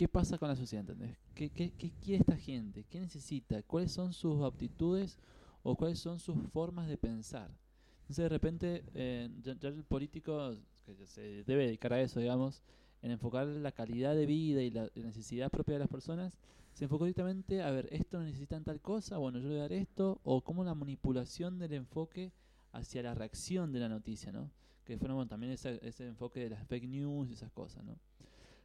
qué 0.01 0.07
pasa 0.07 0.39
con 0.39 0.49
la 0.49 0.55
sociedad, 0.55 0.81
¿entendés? 0.81 1.15
¿Qué, 1.35 1.51
qué, 1.51 1.73
qué 1.77 1.91
quiere 2.03 2.21
esta 2.21 2.35
gente? 2.35 2.83
¿Qué 2.89 2.99
necesita? 2.99 3.61
¿Cuáles 3.61 3.91
son 3.91 4.13
sus 4.13 4.41
aptitudes 4.41 5.19
o 5.61 5.75
cuáles 5.75 5.99
son 5.99 6.17
sus 6.17 6.35
formas 6.49 6.87
de 6.87 6.97
pensar? 6.97 7.51
Entonces 7.99 8.23
de 8.23 8.29
repente 8.29 8.83
eh, 8.95 9.29
ya, 9.43 9.51
el 9.61 9.83
político 9.83 10.55
que 10.87 11.05
se 11.05 11.43
debe 11.43 11.67
dedicar 11.67 11.93
a 11.93 12.01
eso, 12.01 12.19
digamos, 12.19 12.63
en 13.03 13.11
enfocar 13.11 13.45
la 13.45 13.71
calidad 13.71 14.15
de 14.15 14.25
vida 14.25 14.63
y 14.63 14.71
la 14.71 14.89
necesidad 14.95 15.51
propia 15.51 15.73
de 15.73 15.81
las 15.81 15.87
personas, 15.87 16.35
se 16.73 16.85
enfocó 16.85 17.05
directamente 17.05 17.61
a 17.61 17.69
ver, 17.69 17.87
esto 17.91 18.19
necesitan 18.23 18.63
tal 18.63 18.81
cosa, 18.81 19.19
bueno, 19.19 19.37
yo 19.37 19.49
le 19.49 19.51
voy 19.51 19.59
a 19.59 19.69
dar 19.69 19.73
esto, 19.73 20.19
o 20.23 20.41
como 20.41 20.63
la 20.63 20.73
manipulación 20.73 21.59
del 21.59 21.73
enfoque 21.73 22.31
hacia 22.71 23.03
la 23.03 23.13
reacción 23.13 23.71
de 23.71 23.79
la 23.79 23.87
noticia, 23.87 24.31
¿no? 24.31 24.49
Que 24.83 24.97
fueron 24.97 25.27
también 25.27 25.53
ese, 25.53 25.79
ese 25.83 26.07
enfoque 26.07 26.39
de 26.39 26.49
las 26.49 26.65
fake 26.65 26.87
news 26.87 27.29
y 27.29 27.33
esas 27.33 27.51
cosas, 27.51 27.83
¿no? 27.83 27.99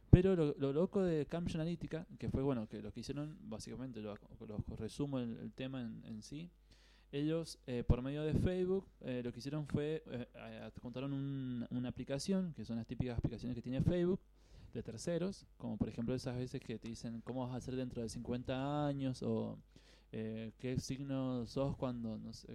Pero 0.09 0.35
lo, 0.35 0.73
loco 0.73 1.03
de 1.03 1.25
Cambridge 1.25 1.55
Analytica, 1.55 2.07
que 2.17 2.29
fue, 2.29 2.41
bueno, 2.41 2.67
que 2.67 2.81
lo 2.81 2.91
que 2.91 3.01
hicieron, 3.01 3.37
básicamente, 3.41 4.01
lo, 4.01 4.15
resumo 4.77 5.19
el, 5.19 5.37
el 5.37 5.51
tema 5.51 5.81
en, 5.81 6.03
en 6.05 6.21
sí, 6.21 6.49
ellos, 7.11 7.57
eh, 7.67 7.83
por 7.87 8.01
medio 8.01 8.23
de 8.23 8.33
Facebook, 8.33 8.85
eh, 9.01 9.21
lo 9.23 9.31
que 9.31 9.39
hicieron 9.39 9.65
fue 9.65 10.03
eh, 10.11 10.27
adjuntaron 10.63 11.13
una 11.69 11.89
aplicación, 11.89 12.53
que 12.53 12.65
son 12.65 12.77
las 12.77 12.85
típicas 12.85 13.17
aplicaciones 13.17 13.55
que 13.55 13.61
tiene 13.61 13.81
Facebook, 13.81 14.19
de 14.73 14.83
terceros, 14.83 15.45
como 15.57 15.77
por 15.77 15.87
ejemplo 15.87 16.13
esas 16.13 16.37
veces 16.37 16.61
que 16.61 16.77
te 16.77 16.89
dicen 16.89 17.21
cómo 17.21 17.45
vas 17.45 17.53
a 17.53 17.57
hacer 17.57 17.75
dentro 17.75 18.01
de 18.01 18.09
50 18.09 18.87
años 18.87 19.23
o 19.23 19.57
qué 20.11 20.77
signo 20.79 21.45
sos 21.47 21.75
cuando, 21.77 22.17
no 22.17 22.33
sé. 22.33 22.47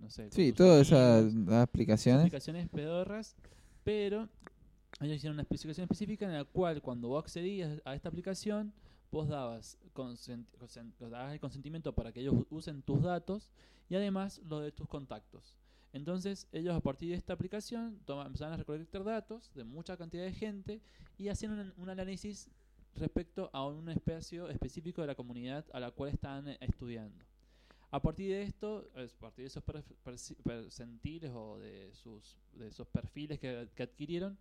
No 0.00 0.10
sé 0.10 0.30
sí, 0.30 0.52
todas 0.52 0.86
esas 0.86 1.32
aplicaciones. 1.50 2.22
Aplicaciones 2.22 2.68
pedorras, 2.68 3.34
pero 3.82 4.28
ellos 5.00 5.16
hicieron 5.16 5.34
una 5.34 5.42
especificación 5.42 5.84
específica 5.84 6.24
en 6.26 6.34
la 6.34 6.44
cual 6.44 6.80
cuando 6.80 7.08
vos 7.08 7.24
accedías 7.24 7.80
a 7.84 7.94
esta 7.94 8.08
aplicación, 8.08 8.72
vos 9.10 9.28
dabas, 9.28 9.78
dabas 10.98 11.32
el 11.32 11.40
consentimiento 11.40 11.94
para 11.94 12.12
que 12.12 12.20
ellos 12.20 12.34
usen 12.50 12.82
tus 12.82 13.02
datos 13.02 13.50
y 13.88 13.96
además 13.96 14.40
lo 14.44 14.60
de 14.60 14.72
tus 14.72 14.88
contactos. 14.88 15.56
Entonces 15.92 16.48
ellos 16.52 16.74
a 16.74 16.80
partir 16.80 17.10
de 17.10 17.16
esta 17.16 17.32
aplicación 17.32 18.00
toman, 18.04 18.26
empezaron 18.26 18.54
a 18.54 18.56
recolectar 18.56 19.04
datos 19.04 19.52
de 19.54 19.64
mucha 19.64 19.96
cantidad 19.96 20.24
de 20.24 20.32
gente 20.32 20.80
y 21.18 21.28
hacían 21.28 21.72
un, 21.76 21.88
análisis 21.88 22.48
respecto 22.96 23.50
a 23.52 23.66
un 23.66 23.88
espacio 23.88 24.48
específico 24.48 25.00
de 25.02 25.06
la 25.08 25.14
comunidad 25.14 25.64
a 25.72 25.80
la 25.80 25.90
cual 25.90 26.10
están 26.10 26.48
eh, 26.48 26.58
estudiando. 26.60 27.24
A 27.92 28.02
partir 28.02 28.30
de 28.30 28.42
esto, 28.42 28.90
a 28.96 29.20
partir 29.20 29.44
de 29.44 29.46
esos 29.46 29.62
percentiles 30.42 31.30
o 31.32 31.58
de, 31.58 31.92
sus, 31.94 32.36
de 32.54 32.66
esos 32.66 32.88
perfiles 32.88 33.38
que, 33.38 33.68
que 33.76 33.84
adquirieron, 33.84 34.36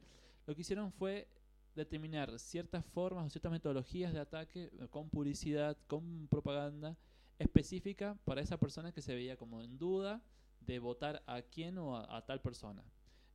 lo 0.46 0.56
que 0.56 0.62
hicieron 0.62 0.92
fue 0.92 1.28
determinar 1.76 2.38
ciertas 2.40 2.86
formas 2.86 3.26
o 3.26 3.30
ciertas 3.30 3.52
metodologías 3.52 4.14
de 4.14 4.20
ataque 4.20 4.72
eh, 4.80 4.88
con 4.90 5.10
publicidad, 5.10 5.78
con 5.88 6.28
propaganda, 6.28 6.98
específica 7.40 8.18
para 8.26 8.42
esa 8.42 8.58
persona 8.58 8.92
que 8.92 9.02
se 9.02 9.16
veía 9.16 9.38
como 9.38 9.62
en 9.62 9.78
duda 9.78 10.22
de 10.62 10.80
votar 10.80 11.24
a 11.26 11.42
quién 11.42 11.78
o 11.78 11.98
a, 11.98 12.26
tal 12.26 12.42
persona. 12.42 12.84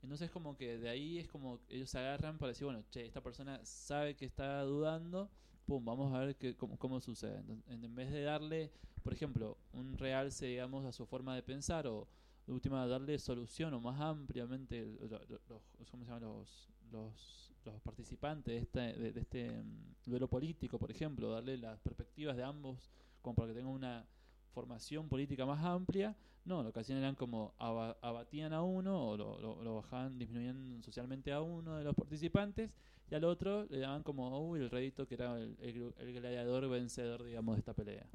Entonces 0.03 0.31
como 0.31 0.57
que 0.57 0.79
de 0.79 0.89
ahí 0.89 1.19
es 1.19 1.29
como 1.29 1.61
ellos 1.69 1.91
se 1.91 1.99
agarran 1.99 2.39
para 2.39 2.51
decir, 2.51 2.65
bueno, 2.65 2.85
che, 2.91 3.05
esta 3.05 3.21
persona 3.21 3.61
sabe 3.65 4.15
que 4.15 4.25
está 4.25 4.63
dudando, 4.63 5.31
pum, 5.67 5.85
vamos 5.85 6.15
a 6.15 6.21
ver 6.21 6.37
que, 6.37 6.57
cómo, 6.57 7.01
sucede. 7.01 7.43
en 7.67 7.95
vez 7.95 8.11
de 8.13 8.23
darle, 8.23 8.73
por 9.03 9.13
ejemplo, 9.13 9.59
un 9.73 9.99
realce, 9.99 10.47
digamos, 10.47 10.85
a 10.87 10.93
su 10.93 11.05
forma 11.05 11.35
de 11.35 11.43
pensar 11.43 11.87
o 11.89 12.09
última 12.47 12.87
darle 12.87 13.19
solución 13.19 13.75
o 13.75 13.81
más 13.81 14.01
ampliamente 14.01 14.87
los, 15.49 15.63
¿cómo 15.91 16.05
se 16.05 16.21
los, 16.21 16.69
los, 16.93 17.53
los 17.65 17.81
participantes 17.81 18.55
de 18.55 18.61
este, 18.61 19.01
de, 19.13 19.21
este 19.21 19.51
mm, 19.51 19.95
duelo 20.07 20.29
político, 20.29 20.79
por 20.79 20.91
ejemplo, 20.91 21.31
darle 21.31 21.57
las 21.59 21.79
perspectivas 21.81 22.37
de 22.37 22.43
ambos 22.43 22.91
como 23.23 23.35
para 23.35 23.49
que 23.49 23.55
tenga 23.55 23.71
una 23.71 24.07
formación 24.53 25.09
política 25.09 25.47
más 25.47 25.65
amplia. 25.65 26.17
No, 26.45 26.63
lo 26.63 26.73
que 26.73 26.81
hacían 26.81 26.99
eran 26.99 27.15
como 27.15 27.55
abatían 27.59 28.55
a 28.55 28.63
uno 28.63 29.11
o 29.11 29.17
lo, 29.17 29.75
bajaban, 29.75 30.19
disminuían 30.19 30.83
socialmente 30.83 31.31
a 31.31 31.43
uno 31.43 31.77
de 31.77 31.85
los 31.85 31.95
participantes 31.95 32.71
y 33.11 33.15
al 33.15 33.25
otro 33.25 33.67
le 33.67 33.81
daban 33.81 34.03
como 34.03 34.57
el 34.57 34.71
rédito 34.71 35.07
que 35.07 35.15
era 35.15 35.39
el, 35.39 35.57
el, 35.61 36.13
gladiador 36.15 36.69
vencedor, 36.71 37.23
digamos, 37.23 37.57
de 37.57 37.59
esta 37.59 37.75
pelea. 37.75 38.07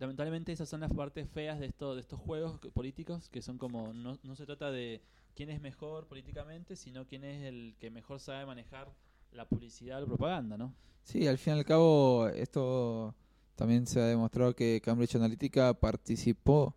Lamentablemente 0.00 0.50
esas 0.52 0.68
son 0.68 0.80
las 0.80 0.92
partes 0.92 1.28
feas 1.30 1.60
de, 1.60 1.66
esto, 1.66 1.94
de 1.94 2.00
estos 2.00 2.18
juegos 2.18 2.58
políticos, 2.74 3.28
que 3.28 3.42
son 3.42 3.58
como, 3.58 3.92
no 3.92 4.36
se 4.36 4.44
trata 4.44 4.70
de 4.72 5.00
quién 5.36 5.50
es 5.50 5.60
mejor 5.60 6.08
políticamente, 6.08 6.74
sino 6.74 7.06
quién 7.06 7.22
es 7.22 7.44
el 7.44 7.76
que 7.78 7.90
mejor 7.90 8.18
sabe 8.18 8.46
manejar 8.46 8.92
la 9.32 9.46
publicidad 9.46 9.98
o 9.98 10.00
la 10.00 10.06
propaganda, 10.06 10.56
¿no? 10.56 10.74
Sí, 11.04 11.28
al 11.28 11.38
fin 11.38 11.54
y 11.54 11.58
al 11.58 11.64
cabo 11.64 12.26
esto 12.28 13.14
también 13.54 13.86
se 13.86 14.00
ha 14.00 14.06
demostrado 14.06 14.56
que 14.56 14.80
Cambridge 14.82 15.14
Analytica 15.14 15.74
participó 15.74 16.74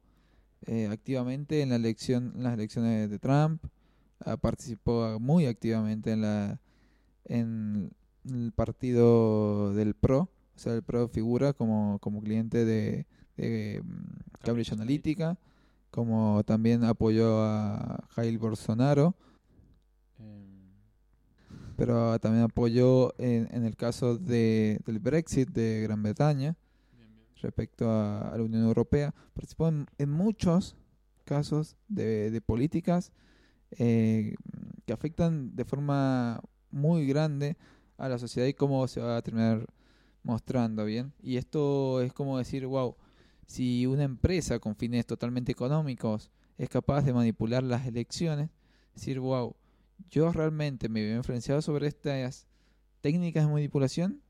eh, 0.68 0.88
activamente 0.92 1.62
en 1.62 1.70
la 1.70 1.78
elección, 1.78 2.34
en 2.36 2.44
las 2.44 2.54
elecciones 2.54 3.10
de 3.10 3.18
Trump, 3.18 3.64
ah, 4.20 4.38
participó 4.38 5.20
muy 5.20 5.46
activamente 5.46 6.12
en 6.12 6.22
la 6.22 6.60
en 7.26 7.92
el 8.26 8.52
partido 8.52 9.74
del 9.74 9.94
PRO, 9.94 10.30
o 10.56 10.60
sea, 10.60 10.74
el 10.74 10.84
PRO 10.84 11.08
figura 11.08 11.54
como, 11.54 12.00
como 12.00 12.22
cliente 12.22 12.66
de, 12.66 13.06
mm, 13.38 14.42
Cambridge 14.44 14.74
Analytica, 14.74 15.38
como 15.92 16.44
también 16.44 16.84
apoyó 16.84 17.44
a 17.44 18.04
Jair 18.10 18.38
Bolsonaro, 18.38 19.16
em. 20.20 20.72
pero 21.76 22.20
también 22.20 22.44
apoyó 22.44 23.14
en, 23.20 23.48
en 23.52 23.66
el 23.66 23.76
caso 23.76 24.18
de, 24.18 24.80
del 24.86 25.00
Brexit 25.00 25.50
de 25.50 25.82
Gran 25.82 26.04
Bretaña 26.04 26.56
respecto 27.42 27.90
a, 27.90 28.34
la 28.36 28.44
Unión 28.44 28.64
Europea. 28.64 29.14
Participó 29.34 29.68
en, 29.68 30.10
muchos 30.10 30.76
casos 31.26 31.76
de, 31.88 32.42
políticas 32.46 33.12
eh, 33.72 34.36
que 34.86 34.94
afectan 34.94 35.56
de 35.56 35.66
forma 35.66 36.42
muy 36.72 37.06
grande 37.08 37.58
a 37.98 38.10
la 38.10 38.18
sociedad 38.18 38.48
y 38.48 38.54
cómo 38.54 38.88
se 38.88 39.02
va 39.02 39.18
a 39.18 39.22
terminar 39.22 39.66
mostrando 40.24 40.86
bien. 40.86 41.14
Y 41.22 41.38
esto 41.38 42.02
es 42.02 42.14
como 42.14 42.38
decir, 42.38 42.66
wow, 42.66 42.96
si 43.50 43.88
una 43.88 44.04
empresa 44.04 44.60
con 44.60 44.76
fines 44.76 45.08
totalmente 45.08 45.52
económicos 45.52 46.30
es 46.60 46.70
capaz 46.70 47.02
de 47.02 47.14
manipular 47.14 47.64
las 47.64 47.88
elecciones, 47.88 48.52
decir, 48.94 49.20
wow, 49.20 49.56
yo 50.12 50.32
realmente 50.32 50.88
me 50.88 51.02
veo 51.02 51.18
influenciado 51.18 51.60
sobre 51.64 51.88
estas 51.88 52.46
técnicas 53.02 53.48
de 53.48 53.52
manipulación 53.52 54.22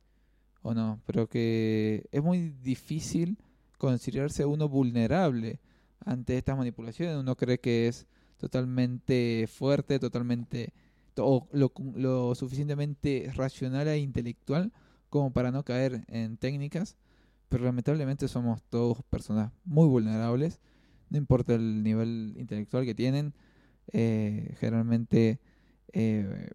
o 0.62 0.74
no, 0.74 1.02
pero 1.06 1.28
que 1.28 2.08
es 2.14 2.24
muy 2.24 2.52
difícil 2.64 3.38
considerarse 3.78 4.46
uno 4.46 4.70
vulnerable 4.70 5.60
ante 6.06 6.38
estas 6.38 6.58
manipulaciones. 6.58 7.18
Uno 7.18 7.36
cree 7.36 7.60
que 7.60 7.90
es 7.90 8.08
totalmente 8.38 9.50
fuerte, 9.52 10.00
totalmente 10.00 10.72
o 11.18 11.46
lo, 11.52 11.74
lo 11.96 12.36
suficientemente 12.36 13.30
racional 13.36 13.90
e 13.90 13.98
intelectual 13.98 14.72
como 15.10 15.34
para 15.34 15.52
no 15.52 15.66
caer 15.66 16.06
en 16.08 16.38
técnicas, 16.38 16.96
pero 17.50 17.65
lamentablemente 17.65 18.27
somos 18.27 18.62
todos 18.63 19.03
personas 19.10 19.51
muy 19.65 19.88
vulnerables, 19.88 20.60
no 21.10 21.18
importa 21.18 21.56
el 21.56 21.84
nivel 21.84 22.36
intelectual 22.38 22.86
que 22.86 22.96
tienen, 22.96 23.34
eh, 23.91 24.56
generalmente, 24.60 25.39
eh, 25.91 26.51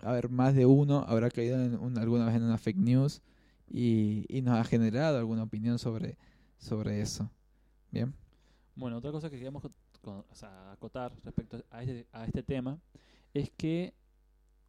a 0.00 0.12
ver, 0.12 0.28
más 0.28 0.54
de 0.54 0.66
uno 0.66 1.04
habrá 1.08 1.30
caído 1.30 1.60
en 1.60 1.98
alguna 1.98 2.26
vez 2.26 2.36
en 2.36 2.42
una 2.42 2.58
fake 2.58 2.76
news 2.76 3.22
y, 3.68 4.26
y 4.28 4.42
nos 4.42 4.56
ha 4.58 4.64
generado 4.64 5.18
alguna 5.18 5.42
opinión 5.42 5.78
sobre, 5.78 6.18
sobre 6.58 7.00
eso. 7.00 7.30
Bien. 7.90 8.14
Bueno, 8.74 8.98
otra 8.98 9.10
cosa 9.10 9.30
que 9.30 9.36
queríamos 9.36 9.64
acotar 10.72 11.12
respecto 11.24 11.64
a 11.70 11.82
este, 11.82 12.06
a 12.12 12.26
este 12.26 12.42
tema 12.42 12.78
es 13.32 13.50
que 13.50 13.94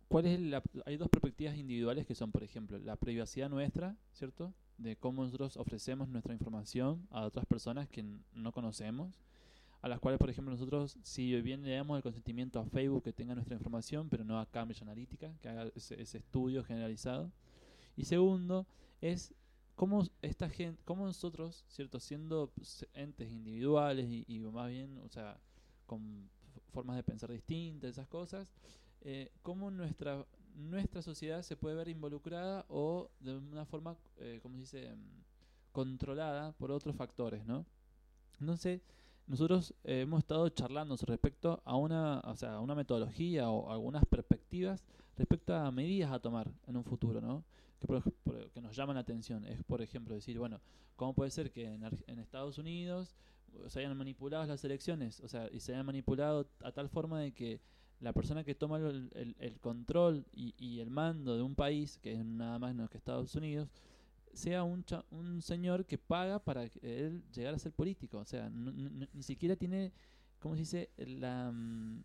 ¿cuál 0.07 0.25
es 0.25 0.39
la, 0.39 0.63
hay 0.85 0.97
dos 0.97 1.09
perspectivas 1.09 1.57
individuales 1.57 2.05
que 2.05 2.15
son, 2.15 2.31
por 2.31 2.43
ejemplo, 2.43 2.77
la 2.79 2.95
privacidad 2.95 3.49
nuestra, 3.49 3.95
¿cierto? 4.13 4.53
De 4.77 4.95
cómo 4.95 5.23
nosotros 5.23 5.57
ofrecemos 5.57 6.07
nuestra 6.07 6.33
información 6.33 7.07
a 7.11 7.25
otras 7.25 7.45
personas 7.45 7.89
que 7.89 8.03
no 8.33 8.51
conocemos, 8.51 9.19
a 9.81 9.87
las 9.87 9.99
cuales, 9.99 10.19
por 10.19 10.29
ejemplo, 10.29 10.51
nosotros, 10.51 10.97
si 11.03 11.39
bien 11.41 11.63
le 11.63 11.75
damos 11.75 11.97
el 11.97 12.03
consentimiento 12.03 12.59
a 12.59 12.65
Facebook 12.65 13.03
que 13.03 13.13
tenga 13.13 13.35
nuestra 13.35 13.55
información, 13.55 14.09
pero 14.09 14.23
no 14.23 14.39
a 14.39 14.45
Cambridge 14.45 14.81
Analytica, 14.81 15.31
que 15.41 15.49
haga 15.49 15.69
ese, 15.75 16.01
ese 16.01 16.17
estudio 16.19 16.63
generalizado. 16.63 17.31
Y 17.95 18.05
segundo, 18.05 18.65
es 19.01 19.33
cómo 19.75 20.03
esta 20.21 20.49
gente, 20.49 20.81
cómo 20.85 21.05
nosotros, 21.05 21.63
cierto, 21.67 21.99
siendo 21.99 22.51
entes 22.93 23.31
individuales 23.31 24.07
y, 24.09 24.25
y 24.27 24.39
más 24.39 24.69
bien, 24.69 24.97
o 25.05 25.09
sea, 25.09 25.39
con 25.85 26.29
formas 26.73 26.95
de 26.95 27.03
pensar 27.03 27.31
distintas, 27.31 27.91
esas 27.91 28.07
cosas, 28.07 28.51
eh, 29.01 29.31
cómo 29.41 29.71
nuestra, 29.71 30.25
nuestra 30.55 31.01
sociedad 31.01 31.41
se 31.41 31.55
puede 31.55 31.75
ver 31.75 31.87
involucrada 31.87 32.65
o 32.69 33.09
de 33.19 33.35
una 33.35 33.65
forma, 33.65 33.95
eh, 34.17 34.39
como 34.41 34.55
se 34.55 34.61
dice, 34.61 34.95
mm, 34.95 35.23
controlada 35.71 36.51
por 36.53 36.71
otros 36.71 36.95
factores, 36.95 37.45
¿no? 37.45 37.65
Entonces, 38.39 38.81
nosotros 39.27 39.73
eh, 39.83 40.01
hemos 40.01 40.19
estado 40.19 40.49
charlando 40.49 40.95
respecto 41.05 41.61
a 41.65 41.75
una, 41.75 42.21
o 42.21 42.35
sea, 42.35 42.55
a 42.55 42.59
una 42.59 42.75
metodología 42.75 43.49
o 43.49 43.71
algunas 43.71 44.05
perspectivas 44.05 44.83
respecto 45.17 45.53
a 45.55 45.71
medidas 45.71 46.11
a 46.11 46.19
tomar 46.19 46.51
en 46.65 46.77
un 46.77 46.83
futuro, 46.83 47.21
¿no? 47.21 47.43
Que, 47.79 48.49
que 48.53 48.61
nos 48.61 48.75
llaman 48.75 48.95
la 48.95 49.01
atención. 49.01 49.45
Es, 49.45 49.63
por 49.63 49.81
ejemplo, 49.81 50.15
decir, 50.15 50.39
bueno, 50.39 50.59
¿cómo 50.95 51.13
puede 51.13 51.29
ser 51.29 51.51
que 51.51 51.65
en, 51.65 51.83
en 51.83 52.19
Estados 52.19 52.57
Unidos 52.57 53.15
se 53.67 53.79
hayan 53.79 53.95
manipulado 53.97 54.45
las 54.45 54.63
elecciones? 54.63 55.19
O 55.19 55.27
sea, 55.27 55.49
y 55.51 55.59
se 55.59 55.73
hayan 55.73 55.85
manipulado 55.85 56.47
a 56.63 56.71
tal 56.71 56.89
forma 56.89 57.19
de 57.19 57.33
que 57.33 57.61
la 57.99 58.13
persona 58.13 58.43
que 58.43 58.55
toma 58.55 58.77
el, 58.77 59.35
el, 59.39 59.59
control 59.59 60.25
y, 60.31 60.53
y, 60.57 60.79
el 60.79 60.89
mando 60.89 61.35
de 61.35 61.41
un 61.41 61.55
país, 61.55 61.97
que 61.97 62.13
es 62.13 62.23
nada 62.23 62.59
más 62.59 62.89
que 62.89 62.97
Estados 62.97 63.35
Unidos, 63.35 63.69
sea 64.33 64.63
un, 64.63 64.85
un 65.09 65.41
señor 65.41 65.85
que 65.85 65.97
paga 65.97 66.39
para 66.39 66.65
él 66.81 67.23
llegar 67.33 67.55
a 67.55 67.59
ser 67.59 67.71
político. 67.71 68.19
O 68.19 68.25
sea, 68.25 68.49
ni 68.49 69.23
siquiera 69.23 69.55
tiene, 69.55 69.91
¿cómo 70.39 70.55
se 70.55 70.59
dice?, 70.59 70.89
la, 70.97 71.51
mm, 71.51 72.03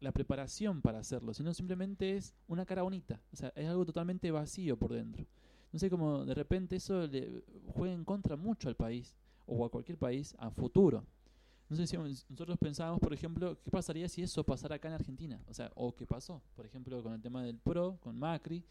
la 0.00 0.12
preparación 0.12 0.82
para 0.82 0.98
hacerlo, 0.98 1.32
sino 1.32 1.54
simplemente 1.54 2.16
es 2.16 2.34
una 2.46 2.66
cara 2.66 2.82
bonita. 2.82 3.20
O 3.32 3.36
sea, 3.36 3.52
es 3.56 3.66
algo 3.66 3.86
totalmente 3.86 4.30
vacío 4.30 4.76
por 4.78 4.92
dentro. 4.92 5.26
No 5.72 5.78
sé 5.78 5.90
cómo 5.90 6.24
de 6.24 6.34
repente 6.34 6.76
eso 6.76 7.06
le 7.06 7.42
juega 7.68 7.94
en 7.94 8.04
contra 8.04 8.36
mucho 8.36 8.68
al 8.68 8.76
país 8.76 9.14
o 9.46 9.64
a 9.64 9.70
cualquier 9.70 9.98
país 9.98 10.34
a 10.38 10.50
futuro. 10.50 11.04
No 11.68 11.76
nosotros 11.76 12.58
pensábamos, 12.58 13.00
por 13.00 13.12
ejemplo, 13.12 13.58
qué 13.60 13.70
pasaría 13.70 14.08
si 14.08 14.22
eso 14.22 14.44
pasara 14.44 14.76
acá 14.76 14.86
en 14.88 14.94
Argentina, 14.94 15.42
o 15.48 15.54
sea, 15.54 15.72
o 15.74 15.94
qué 15.96 16.06
pasó, 16.06 16.40
por 16.54 16.64
ejemplo, 16.64 17.02
con 17.02 17.12
el 17.12 17.20
tema 17.20 17.42
del 17.42 17.58
PRO, 17.58 17.98
con 18.00 18.16
Macri, 18.16 18.64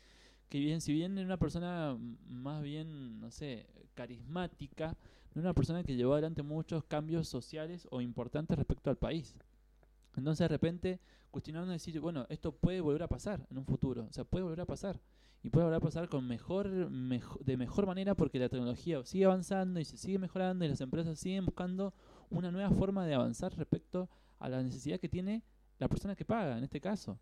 que 0.47 0.59
bien, 0.59 0.79
si 0.79 0.93
bien 0.93 1.17
era 1.17 1.25
una 1.25 1.37
persona 1.37 1.97
más 2.27 2.63
bien, 2.63 3.19
no 3.19 3.31
sé, 3.31 3.67
carismática, 3.95 4.95
no 5.33 5.41
era 5.41 5.49
una 5.49 5.53
persona 5.53 5.83
que 5.83 5.95
llevó 5.95 6.13
adelante 6.13 6.41
muchos 6.41 6.85
cambios 6.85 7.27
sociales 7.27 7.85
o 7.91 7.99
importantes 7.99 8.57
respecto 8.57 8.89
al 8.89 8.97
país. 8.97 9.35
Entonces 10.15 10.45
de 10.45 10.47
repente 10.47 10.99
cuestionaron 11.31 11.69
decir, 11.69 11.99
bueno, 11.99 12.25
esto 12.29 12.53
puede 12.53 12.79
volver 12.79 13.03
a 13.03 13.09
pasar 13.09 13.45
en 13.49 13.57
un 13.57 13.65
futuro, 13.65 14.07
o 14.09 14.13
sea, 14.13 14.23
puede 14.23 14.43
volver 14.43 14.61
a 14.61 14.65
pasar 14.65 15.01
y 15.43 15.49
puede 15.49 15.65
volver 15.65 15.77
a 15.77 15.81
pasar 15.81 16.07
con 16.07 16.25
mejor, 16.25 16.89
de 16.89 17.57
mejor 17.57 17.85
manera 17.85 18.15
porque 18.15 18.39
la 18.39 18.47
tecnología 18.47 19.03
sigue 19.03 19.25
avanzando 19.25 19.79
y 19.79 19.85
se 19.85 19.97
sigue 19.97 20.17
mejorando 20.17 20.63
y 20.63 20.69
las 20.69 20.81
empresas 20.81 21.19
siguen 21.19 21.45
buscando 21.45 21.93
una 22.29 22.51
nueva 22.51 22.69
forma 22.71 23.05
de 23.05 23.13
avanzar 23.13 23.55
respecto 23.55 24.09
a 24.39 24.49
la 24.49 24.61
necesidad 24.61 24.99
que 24.99 25.09
tiene 25.09 25.43
la 25.79 25.87
persona 25.87 26.15
que 26.15 26.25
paga, 26.25 26.57
en 26.57 26.63
este 26.63 26.79
caso. 26.81 27.19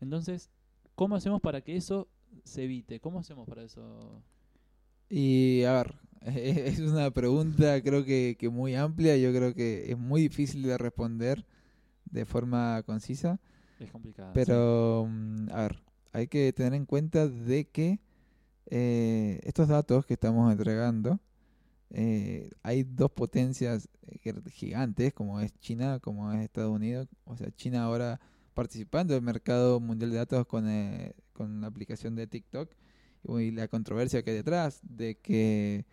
Entonces, 0.00 0.50
¿cómo 0.94 1.16
hacemos 1.16 1.40
para 1.40 1.60
que 1.60 1.76
eso 1.76 2.08
se 2.44 2.64
evite? 2.64 3.00
¿Cómo 3.00 3.20
hacemos 3.20 3.48
para 3.48 3.62
eso? 3.62 4.22
Y 5.08 5.64
a 5.64 5.72
ver, 5.72 5.94
es 6.22 6.78
una 6.80 7.10
pregunta 7.10 7.82
creo 7.82 8.04
que, 8.04 8.36
que 8.38 8.48
muy 8.48 8.74
amplia, 8.74 9.16
yo 9.16 9.32
creo 9.32 9.54
que 9.54 9.90
es 9.90 9.98
muy 9.98 10.22
difícil 10.22 10.62
de 10.62 10.78
responder 10.78 11.46
de 12.04 12.24
forma 12.24 12.82
concisa. 12.84 13.40
Es 13.78 13.90
complicado. 13.90 14.32
Pero, 14.34 15.06
mm, 15.08 15.48
a 15.52 15.62
ver, 15.62 15.82
hay 16.12 16.28
que 16.28 16.52
tener 16.52 16.74
en 16.74 16.86
cuenta 16.86 17.28
de 17.28 17.68
que 17.68 18.00
eh, 18.66 19.40
estos 19.42 19.68
datos 19.68 20.06
que 20.06 20.14
estamos 20.14 20.52
entregando, 20.52 21.18
eh, 21.92 22.50
hay 22.62 22.84
dos 22.84 23.10
potencias 23.10 23.88
eh, 24.06 24.32
gigantes, 24.50 25.12
como 25.12 25.40
es 25.40 25.52
China, 25.58 25.98
como 26.00 26.32
es 26.32 26.44
Estados 26.44 26.74
Unidos. 26.74 27.08
O 27.24 27.36
sea, 27.36 27.50
China 27.50 27.84
ahora 27.84 28.20
participando 28.54 29.14
del 29.14 29.22
mercado 29.22 29.80
mundial 29.80 30.10
de 30.10 30.18
datos 30.18 30.46
con, 30.46 30.68
eh, 30.68 31.14
con 31.32 31.60
la 31.60 31.66
aplicación 31.66 32.14
de 32.14 32.26
TikTok 32.26 32.70
y 33.38 33.50
la 33.50 33.68
controversia 33.68 34.22
que 34.22 34.30
hay 34.30 34.36
detrás 34.36 34.80
de 34.82 35.16
que 35.16 35.84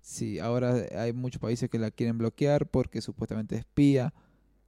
si 0.00 0.38
ahora 0.38 0.86
hay 0.96 1.12
muchos 1.12 1.40
países 1.40 1.68
que 1.68 1.78
la 1.78 1.90
quieren 1.90 2.18
bloquear 2.18 2.66
porque 2.68 3.00
supuestamente 3.00 3.56
espía 3.56 4.14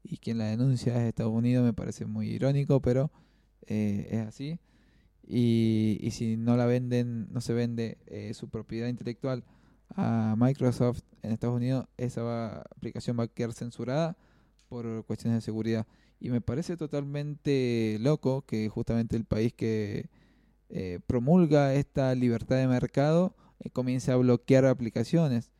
y 0.02 0.16
quien 0.16 0.38
la 0.38 0.46
denuncia 0.46 0.96
es 0.96 1.08
Estados 1.08 1.32
Unidos 1.32 1.64
me 1.64 1.72
parece 1.72 2.06
muy 2.06 2.28
irónico, 2.28 2.80
pero 2.80 3.12
es 3.66 4.26
así. 4.26 4.58
Y, 5.24 5.98
y 6.00 6.10
si 6.10 6.36
no 6.36 6.56
la 6.56 6.66
venden, 6.66 7.28
no 7.32 7.40
se 7.40 7.52
vende 7.52 7.98
su 8.34 8.48
propiedad 8.48 8.88
intelectual 8.88 9.44
a 9.96 10.34
Microsoft 10.38 11.02
en 11.22 11.32
Estados 11.32 11.56
Unidos, 11.56 11.86
esa 11.96 12.60
aplicación 12.62 13.18
va 13.18 13.24
a 13.24 13.28
quedar 13.28 13.52
censurada 13.52 14.16
por 14.68 15.04
cuestiones 15.04 15.38
de 15.38 15.40
seguridad. 15.42 15.86
Y 16.20 16.30
me 16.30 16.40
parece 16.40 16.76
totalmente 16.76 17.96
loco 18.00 18.42
que 18.42 18.68
justamente 18.68 19.16
el 19.16 19.24
país 19.24 19.52
que 19.54 20.08
eh, 20.68 21.00
promulga 21.06 21.74
esta 21.74 22.14
libertad 22.14 22.56
de 22.56 22.68
mercado 22.68 23.34
eh, 23.58 23.70
comience 23.70 24.12
a 24.12 24.16
bloquear 24.16 24.66
aplicaciones. 24.66 25.50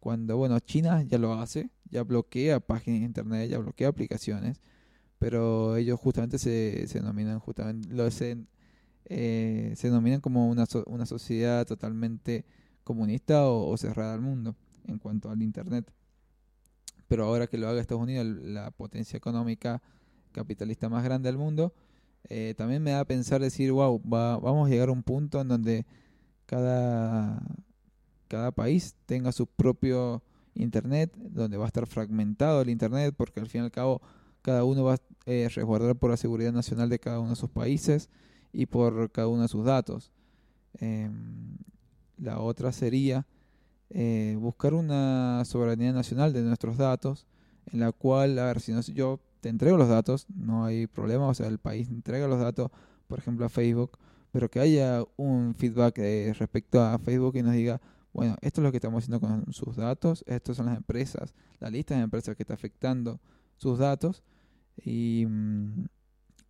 Cuando, 0.00 0.36
bueno, 0.36 0.58
China 0.60 1.02
ya 1.02 1.18
lo 1.18 1.34
hace, 1.34 1.70
ya 1.90 2.02
bloquea 2.02 2.60
páginas 2.60 3.00
de 3.00 3.06
internet, 3.06 3.50
ya 3.50 3.58
bloquea 3.58 3.88
aplicaciones, 3.88 4.60
pero 5.18 5.76
ellos 5.76 6.00
justamente 6.00 6.38
se, 6.38 6.86
se 6.88 7.00
denominan 7.00 7.38
justamente, 7.38 7.88
lo, 7.90 8.10
se, 8.10 8.38
eh, 9.04 9.74
se 9.76 9.88
denominan 9.88 10.20
como 10.20 10.48
una, 10.48 10.66
una 10.86 11.06
sociedad 11.06 11.66
totalmente 11.66 12.44
comunista 12.84 13.46
o, 13.48 13.76
cerrada 13.76 14.14
al 14.14 14.20
mundo 14.20 14.56
en 14.86 14.98
cuanto 14.98 15.30
al 15.30 15.42
Internet. 15.42 15.92
Pero 17.08 17.24
ahora 17.24 17.46
que 17.46 17.58
lo 17.58 17.68
haga 17.68 17.80
Estados 17.80 18.02
Unidos, 18.02 18.26
la 18.26 18.70
potencia 18.70 19.16
económica 19.16 19.82
capitalista 20.32 20.88
más 20.88 21.02
grande 21.02 21.28
del 21.28 21.38
mundo, 21.38 21.74
eh, 22.28 22.54
también 22.56 22.82
me 22.82 22.92
da 22.92 23.00
a 23.00 23.04
pensar 23.04 23.40
decir, 23.40 23.72
wow, 23.72 24.00
vamos 24.04 24.66
a 24.66 24.70
llegar 24.70 24.88
a 24.88 24.92
un 24.92 25.02
punto 25.02 25.40
en 25.40 25.48
donde 25.48 25.86
cada, 26.46 27.42
cada 28.28 28.52
país 28.52 28.94
tenga 29.06 29.32
su 29.32 29.46
propio 29.46 30.22
Internet, 30.54 31.12
donde 31.16 31.56
va 31.56 31.64
a 31.64 31.66
estar 31.68 31.86
fragmentado 31.86 32.60
el 32.62 32.70
Internet, 32.70 33.14
porque 33.16 33.40
al 33.40 33.46
fin 33.46 33.62
y 33.62 33.64
al 33.64 33.70
cabo 33.70 34.00
cada 34.42 34.64
uno 34.64 34.84
va 34.84 34.94
a 34.94 34.98
eh, 35.26 35.48
resguardar 35.48 35.96
por 35.96 36.10
la 36.10 36.16
seguridad 36.16 36.52
nacional 36.52 36.88
de 36.88 36.98
cada 36.98 37.20
uno 37.20 37.30
de 37.30 37.36
sus 37.36 37.50
países 37.50 38.08
y 38.52 38.66
por 38.66 39.10
cada 39.10 39.28
uno 39.28 39.42
de 39.42 39.48
sus 39.48 39.64
datos. 39.64 40.10
Em, 40.74 41.56
la 42.20 42.40
otra 42.40 42.72
sería 42.72 43.26
eh, 43.90 44.36
buscar 44.38 44.74
una 44.74 45.44
soberanía 45.44 45.92
nacional 45.92 46.32
de 46.32 46.42
nuestros 46.42 46.76
datos, 46.76 47.26
en 47.72 47.80
la 47.80 47.92
cual, 47.92 48.38
a 48.38 48.46
ver, 48.46 48.60
si 48.60 48.72
no, 48.72 48.80
yo 48.80 49.20
te 49.40 49.48
entrego 49.48 49.76
los 49.76 49.88
datos, 49.88 50.26
no 50.28 50.64
hay 50.64 50.86
problema, 50.86 51.26
o 51.26 51.34
sea, 51.34 51.48
el 51.48 51.58
país 51.58 51.88
entrega 51.88 52.28
los 52.28 52.40
datos, 52.40 52.70
por 53.08 53.18
ejemplo, 53.18 53.46
a 53.46 53.48
Facebook, 53.48 53.98
pero 54.32 54.48
que 54.48 54.60
haya 54.60 55.02
un 55.16 55.54
feedback 55.56 55.98
eh, 55.98 56.32
respecto 56.38 56.80
a 56.80 56.98
Facebook 56.98 57.36
y 57.36 57.42
nos 57.42 57.54
diga, 57.54 57.80
bueno, 58.12 58.36
esto 58.42 58.60
es 58.60 58.64
lo 58.64 58.70
que 58.70 58.76
estamos 58.76 59.02
haciendo 59.02 59.20
con 59.20 59.52
sus 59.52 59.76
datos, 59.76 60.24
estas 60.26 60.56
son 60.56 60.66
las 60.66 60.76
empresas, 60.76 61.34
la 61.58 61.70
lista 61.70 61.96
de 61.96 62.02
empresas 62.02 62.36
que 62.36 62.42
está 62.42 62.54
afectando 62.54 63.20
sus 63.56 63.78
datos, 63.78 64.22
y, 64.76 65.26
mm, 65.28 65.86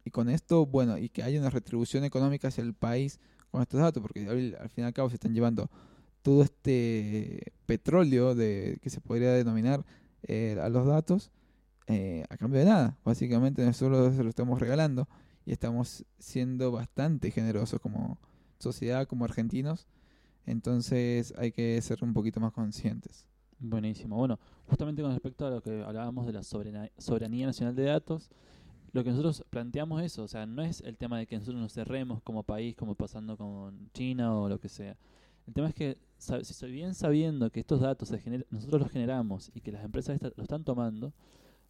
y 0.04 0.10
con 0.10 0.28
esto, 0.28 0.66
bueno, 0.66 0.98
y 0.98 1.08
que 1.08 1.22
haya 1.22 1.40
una 1.40 1.50
retribución 1.50 2.04
económica 2.04 2.48
hacia 2.48 2.62
el 2.62 2.74
país 2.74 3.18
con 3.50 3.62
estos 3.62 3.80
datos, 3.80 4.02
porque 4.02 4.26
al, 4.28 4.68
fin 4.70 4.84
y 4.84 4.86
al 4.86 4.92
cabo 4.92 5.08
se 5.08 5.16
están 5.16 5.34
llevando 5.34 5.70
todo 6.22 6.42
este 6.42 7.52
petróleo 7.66 8.34
de 8.34 8.78
que 8.82 8.90
se 8.90 9.00
podría 9.00 9.32
denominar 9.32 9.84
eh, 10.22 10.58
a 10.60 10.68
los 10.68 10.86
datos 10.86 11.30
eh, 11.86 12.24
a 12.28 12.36
cambio 12.36 12.60
de 12.60 12.66
nada. 12.66 12.96
Básicamente 13.04 13.64
nosotros 13.64 14.14
se 14.14 14.22
lo 14.22 14.28
estamos 14.28 14.60
regalando 14.60 15.08
y 15.44 15.52
estamos 15.52 16.04
siendo 16.18 16.70
bastante 16.70 17.30
generosos 17.30 17.80
como 17.80 18.18
sociedad, 18.58 19.06
como 19.06 19.24
argentinos. 19.24 19.88
Entonces 20.46 21.34
hay 21.36 21.52
que 21.52 21.80
ser 21.82 22.04
un 22.04 22.12
poquito 22.12 22.38
más 22.40 22.52
conscientes. 22.52 23.26
Buenísimo. 23.58 24.16
Bueno, 24.16 24.38
justamente 24.66 25.02
con 25.02 25.10
respecto 25.10 25.46
a 25.46 25.50
lo 25.50 25.62
que 25.62 25.82
hablábamos 25.82 26.26
de 26.26 26.32
la 26.32 26.42
soberanía 26.42 27.46
nacional 27.46 27.74
de 27.74 27.84
datos, 27.84 28.30
lo 28.92 29.04
que 29.04 29.10
nosotros 29.10 29.44
planteamos 29.50 30.02
eso, 30.02 30.22
o 30.24 30.28
sea, 30.28 30.46
no 30.46 30.62
es 30.62 30.80
el 30.82 30.96
tema 30.96 31.18
de 31.18 31.26
que 31.26 31.36
nosotros 31.36 31.60
nos 31.60 31.72
cerremos 31.72 32.22
como 32.22 32.42
país, 32.42 32.74
como 32.76 32.94
pasando 32.94 33.36
con 33.36 33.90
China 33.92 34.34
o 34.36 34.48
lo 34.48 34.58
que 34.58 34.68
sea. 34.68 34.96
El 35.46 35.54
tema 35.54 35.68
es 35.68 35.74
que, 35.74 35.96
si 36.18 36.66
bien 36.66 36.94
sabiendo 36.94 37.50
que 37.50 37.60
estos 37.60 37.80
datos 37.80 38.10
nosotros 38.50 38.80
los 38.82 38.90
generamos 38.90 39.50
y 39.54 39.60
que 39.60 39.72
las 39.72 39.84
empresas 39.84 40.20
lo 40.36 40.42
están 40.42 40.64
tomando, 40.64 41.12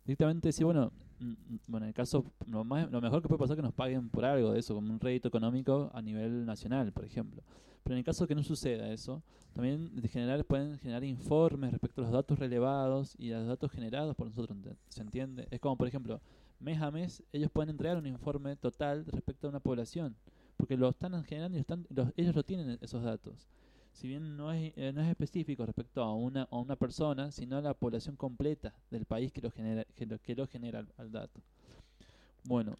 directamente 0.04 0.48
decir, 0.48 0.64
bueno, 0.64 0.92
mm, 1.20 1.34
bueno, 1.66 1.84
en 1.86 1.88
el 1.88 1.94
caso, 1.94 2.24
lo, 2.46 2.64
más- 2.64 2.90
lo 2.90 3.00
mejor 3.00 3.22
que 3.22 3.28
puede 3.28 3.38
pasar 3.38 3.54
es 3.54 3.58
que 3.58 3.62
nos 3.62 3.74
paguen 3.74 4.08
por 4.08 4.24
algo 4.24 4.52
de 4.52 4.60
eso, 4.60 4.74
como 4.74 4.92
un 4.92 5.00
rédito 5.00 5.28
económico 5.28 5.90
a 5.94 6.02
nivel 6.02 6.44
nacional, 6.46 6.92
por 6.92 7.04
ejemplo. 7.04 7.42
Pero 7.82 7.94
en 7.94 7.98
el 7.98 8.04
caso 8.04 8.26
que 8.26 8.34
no 8.34 8.42
suceda 8.42 8.90
eso, 8.92 9.22
también 9.54 9.94
de 10.00 10.08
generar, 10.08 10.44
pueden 10.44 10.78
generar 10.78 11.04
informes 11.04 11.70
respecto 11.72 12.00
a 12.00 12.04
los 12.04 12.12
datos 12.12 12.38
relevados 12.38 13.14
y 13.18 13.32
a 13.32 13.38
los 13.38 13.48
datos 13.48 13.70
generados 13.70 14.14
por 14.16 14.26
nosotros, 14.26 14.56
¿ent- 14.58 14.76
¿se 14.88 15.00
entiende? 15.02 15.46
Es 15.50 15.60
como, 15.60 15.76
por 15.76 15.88
ejemplo, 15.88 16.20
mes 16.60 16.80
a 16.80 16.90
mes 16.90 17.22
ellos 17.32 17.50
pueden 17.50 17.70
entregar 17.70 17.96
un 17.96 18.06
informe 18.06 18.56
total 18.56 19.04
respecto 19.06 19.46
a 19.46 19.50
una 19.50 19.60
población, 19.60 20.16
porque 20.56 20.76
lo 20.76 20.88
están 20.90 21.22
generando 21.24 21.56
y 21.56 21.60
están, 21.60 21.86
los- 21.90 22.12
ellos 22.16 22.34
lo 22.34 22.42
tienen 22.44 22.78
esos 22.80 23.02
datos. 23.02 23.48
Si 23.92 24.06
bien 24.08 24.36
no 24.36 24.52
es, 24.52 24.72
eh, 24.76 24.92
no 24.94 25.02
es 25.02 25.08
específico 25.08 25.66
respecto 25.66 26.02
a 26.02 26.14
una, 26.14 26.42
a 26.50 26.56
una 26.58 26.76
persona, 26.76 27.30
sino 27.32 27.56
a 27.56 27.60
la 27.60 27.74
población 27.74 28.16
completa 28.16 28.72
del 28.90 29.04
país 29.04 29.32
que 29.32 29.40
lo 29.40 29.50
genera, 29.50 29.84
que 29.96 30.06
lo, 30.06 30.18
que 30.18 30.34
lo 30.34 30.46
genera 30.46 30.86
al, 30.96 31.10
dato. 31.10 31.40
Bueno, 32.44 32.76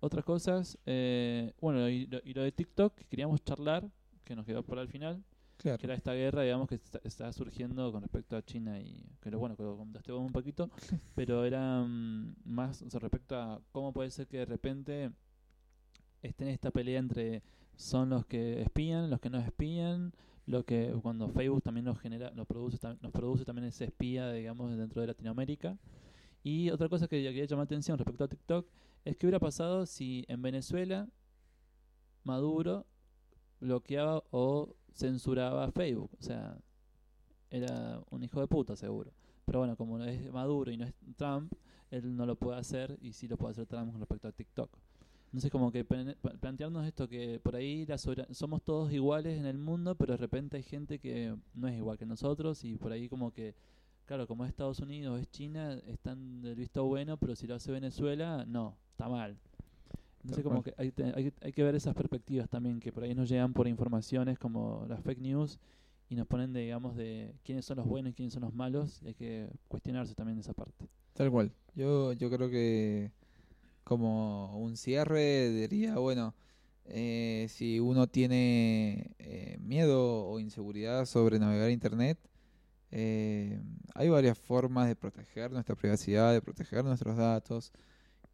otras 0.00 0.24
cosas, 0.24 0.78
eh, 0.86 1.52
bueno, 1.60 1.88
y 1.88 2.06
lo, 2.06 2.42
de 2.42 2.52
TikTok 2.52 2.94
que 2.94 3.04
queríamos 3.04 3.42
charlar, 3.44 3.88
que 4.24 4.34
nos 4.34 4.46
quedó 4.46 4.62
para 4.62 4.82
el 4.82 4.88
final, 4.88 5.22
Claro. 5.58 5.78
que 5.78 5.86
era 5.86 5.94
esta 5.94 6.12
guerra, 6.12 6.42
digamos, 6.42 6.68
que 6.68 6.76
está, 6.76 7.00
está 7.02 7.32
surgiendo 7.32 7.90
con 7.90 8.02
respecto 8.02 8.36
a 8.36 8.44
China 8.44 8.80
y 8.80 9.04
que 9.20 9.30
lo 9.30 9.38
bueno, 9.38 9.56
que 9.56 9.62
lo 9.62 9.76
comentaste 9.76 10.12
vos 10.12 10.22
un 10.24 10.32
poquito, 10.32 10.70
pero 11.14 11.44
era 11.44 11.82
mm, 11.82 12.36
más 12.44 12.82
o 12.82 12.90
sea, 12.90 13.00
respecto 13.00 13.36
a 13.36 13.60
cómo 13.72 13.92
puede 13.92 14.10
ser 14.10 14.26
que 14.26 14.38
de 14.38 14.44
repente 14.44 15.10
estén 16.22 16.48
esta 16.48 16.70
pelea 16.70 16.98
entre 16.98 17.42
son 17.76 18.10
los 18.10 18.26
que 18.26 18.62
espían, 18.62 19.10
los 19.10 19.20
que 19.20 19.30
no 19.30 19.38
espían, 19.38 20.12
lo 20.46 20.64
que 20.64 20.94
cuando 21.02 21.28
Facebook 21.28 21.62
también 21.62 21.84
nos 21.84 21.98
genera, 21.98 22.30
nos 22.30 22.46
produce, 22.46 22.78
nos 23.00 23.12
produce 23.12 23.44
también 23.44 23.66
ese 23.66 23.84
espía, 23.84 24.32
digamos, 24.32 24.76
dentro 24.76 25.00
de 25.00 25.08
Latinoamérica. 25.08 25.76
Y 26.42 26.70
otra 26.70 26.88
cosa 26.88 27.08
que 27.08 27.22
quería 27.22 27.44
llamar 27.44 27.64
la 27.64 27.66
atención 27.66 27.98
respecto 27.98 28.24
a 28.24 28.28
TikTok 28.28 28.68
es 29.04 29.16
que 29.16 29.26
hubiera 29.26 29.40
pasado 29.40 29.86
si 29.86 30.24
en 30.28 30.42
Venezuela 30.42 31.08
Maduro 32.22 32.86
bloqueaba 33.60 34.22
o 34.30 34.76
censuraba 34.96 35.70
Facebook. 35.70 36.10
O 36.18 36.22
sea, 36.22 36.58
era 37.50 38.00
un 38.10 38.24
hijo 38.24 38.40
de 38.40 38.48
puta 38.48 38.76
seguro. 38.76 39.12
Pero 39.44 39.60
bueno, 39.60 39.76
como 39.76 39.98
no 39.98 40.04
es 40.04 40.32
Maduro 40.32 40.72
y 40.72 40.76
no 40.76 40.84
es 40.84 40.94
Trump, 41.16 41.52
él 41.90 42.16
no 42.16 42.26
lo 42.26 42.34
puede 42.36 42.58
hacer 42.58 42.98
y 43.00 43.12
sí 43.12 43.28
lo 43.28 43.36
puede 43.36 43.52
hacer 43.52 43.66
Trump 43.66 43.92
con 43.92 44.00
respecto 44.00 44.28
a 44.28 44.32
TikTok. 44.32 44.76
Entonces 45.26 45.50
como 45.50 45.70
que 45.70 45.84
plantearnos 45.84 46.86
esto 46.86 47.08
que 47.08 47.40
por 47.40 47.56
ahí 47.56 47.84
la 47.84 47.98
somos 47.98 48.62
todos 48.62 48.92
iguales 48.92 49.38
en 49.38 49.46
el 49.46 49.58
mundo, 49.58 49.94
pero 49.94 50.14
de 50.14 50.16
repente 50.16 50.56
hay 50.56 50.62
gente 50.62 50.98
que 50.98 51.36
no 51.54 51.68
es 51.68 51.76
igual 51.76 51.98
que 51.98 52.06
nosotros 52.06 52.64
y 52.64 52.76
por 52.76 52.92
ahí 52.92 53.08
como 53.08 53.32
que, 53.32 53.54
claro, 54.06 54.26
como 54.26 54.44
es 54.44 54.50
Estados 54.50 54.80
Unidos, 54.80 55.20
es 55.20 55.30
China, 55.30 55.74
están 55.86 56.40
del 56.42 56.54
visto 56.54 56.84
bueno, 56.84 57.16
pero 57.18 57.36
si 57.36 57.46
lo 57.46 57.56
hace 57.56 57.70
Venezuela, 57.70 58.44
no, 58.46 58.76
está 58.92 59.08
mal. 59.08 59.36
Entonces 60.26 60.42
como 60.42 60.62
que 60.62 60.74
hay, 60.76 60.92
hay, 61.14 61.32
hay 61.40 61.52
que 61.52 61.62
ver 61.62 61.76
esas 61.76 61.94
perspectivas 61.94 62.48
también, 62.48 62.80
que 62.80 62.90
por 62.90 63.04
ahí 63.04 63.14
nos 63.14 63.28
llegan 63.28 63.52
por 63.52 63.68
informaciones 63.68 64.40
como 64.40 64.84
las 64.88 65.00
fake 65.00 65.20
news 65.20 65.58
y 66.08 66.16
nos 66.16 66.26
ponen, 66.26 66.52
de, 66.52 66.62
digamos, 66.62 66.96
de 66.96 67.32
quiénes 67.44 67.64
son 67.64 67.76
los 67.76 67.86
buenos 67.86 68.10
y 68.10 68.14
quiénes 68.14 68.34
son 68.34 68.42
los 68.42 68.52
malos, 68.52 69.00
y 69.02 69.08
hay 69.08 69.14
que 69.14 69.48
cuestionarse 69.68 70.14
también 70.14 70.38
esa 70.38 70.52
parte. 70.52 70.88
Tal 71.12 71.30
cual. 71.30 71.52
Yo, 71.76 72.12
yo 72.12 72.28
creo 72.28 72.50
que 72.50 73.12
como 73.84 74.58
un 74.58 74.76
cierre 74.76 75.50
diría, 75.50 75.96
bueno, 75.98 76.34
eh, 76.86 77.46
si 77.48 77.78
uno 77.78 78.08
tiene 78.08 79.12
eh, 79.20 79.58
miedo 79.60 80.26
o 80.26 80.40
inseguridad 80.40 81.06
sobre 81.06 81.38
navegar 81.38 81.70
internet, 81.70 82.18
eh, 82.90 83.60
hay 83.94 84.08
varias 84.08 84.38
formas 84.38 84.88
de 84.88 84.96
proteger 84.96 85.52
nuestra 85.52 85.76
privacidad, 85.76 86.32
de 86.32 86.42
proteger 86.42 86.84
nuestros 86.84 87.16
datos. 87.16 87.72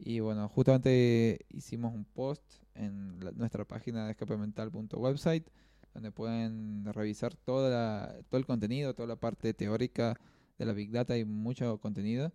Y 0.04 0.18
bueno, 0.20 0.48
justamente 0.48 1.46
hicimos 1.50 1.94
un 1.94 2.04
post 2.04 2.42
en 2.74 3.20
la- 3.20 3.30
nuestra 3.32 3.64
página 3.64 4.06
de 4.06 4.10
escapemental.website 4.12 5.46
donde 5.94 6.10
pueden 6.10 6.84
revisar 6.92 7.34
toda 7.36 7.70
la- 7.70 8.22
todo 8.28 8.38
el 8.38 8.46
contenido, 8.46 8.94
toda 8.94 9.06
la 9.08 9.16
parte 9.16 9.54
teórica 9.54 10.18
de 10.58 10.64
la 10.66 10.72
Big 10.72 10.90
Data 10.90 11.16
y 11.18 11.24
mucho 11.24 11.78
contenido. 11.78 12.32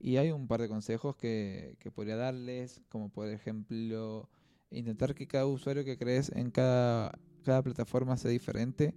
Y 0.00 0.16
hay 0.16 0.30
un 0.30 0.46
par 0.48 0.60
de 0.62 0.68
consejos 0.68 1.16
que, 1.16 1.76
que 1.80 1.90
podría 1.90 2.16
darles, 2.16 2.80
como 2.88 3.10
por 3.10 3.28
ejemplo, 3.28 4.28
intentar 4.70 5.14
que 5.14 5.26
cada 5.26 5.46
usuario 5.46 5.84
que 5.84 5.98
crees 5.98 6.30
en 6.34 6.50
cada, 6.50 7.12
cada 7.44 7.62
plataforma 7.62 8.16
sea 8.16 8.30
diferente, 8.30 8.94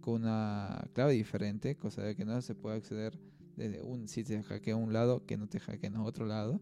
con 0.00 0.22
una 0.22 0.82
clave 0.94 1.12
diferente, 1.14 1.76
cosa 1.76 2.02
de 2.02 2.16
que 2.16 2.24
no 2.24 2.40
se 2.42 2.54
pueda 2.54 2.76
acceder 2.76 3.18
desde 3.56 3.82
un, 3.82 4.08
si 4.08 4.24
te 4.24 4.42
hackea 4.42 4.76
un 4.76 4.92
lado, 4.94 5.26
que 5.26 5.36
no 5.36 5.46
te 5.48 5.60
hackeen 5.60 5.96
a 5.96 6.04
otro 6.04 6.24
lado. 6.26 6.60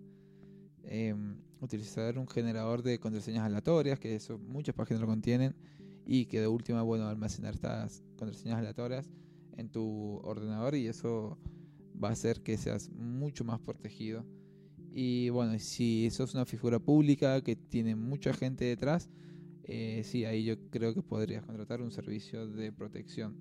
Em, 0.90 1.36
utilizar 1.60 2.18
un 2.18 2.26
generador 2.26 2.82
de 2.82 2.98
contraseñas 2.98 3.44
aleatorias, 3.44 3.98
que 3.98 4.14
eso 4.14 4.38
muchas 4.38 4.74
páginas 4.74 5.00
lo 5.00 5.06
contienen, 5.06 5.54
y 6.06 6.24
que 6.26 6.40
de 6.40 6.46
última, 6.46 6.82
bueno, 6.82 7.06
almacenar 7.06 7.54
estas 7.54 8.02
contraseñas 8.16 8.58
aleatorias 8.58 9.10
en 9.58 9.68
tu 9.68 10.20
ordenador 10.24 10.74
y 10.74 10.86
eso 10.86 11.36
va 12.02 12.08
a 12.08 12.12
hacer 12.12 12.42
que 12.42 12.56
seas 12.56 12.88
mucho 12.90 13.44
más 13.44 13.60
protegido. 13.60 14.24
Y 14.90 15.28
bueno, 15.28 15.58
si 15.58 16.08
sos 16.10 16.32
una 16.34 16.46
figura 16.46 16.78
pública 16.78 17.42
que 17.42 17.56
tiene 17.56 17.94
mucha 17.94 18.32
gente 18.32 18.64
detrás, 18.64 19.10
eh, 19.64 20.02
sí, 20.04 20.24
ahí 20.24 20.44
yo 20.44 20.54
creo 20.70 20.94
que 20.94 21.02
podrías 21.02 21.44
contratar 21.44 21.82
un 21.82 21.90
servicio 21.90 22.46
de 22.48 22.72
protección 22.72 23.36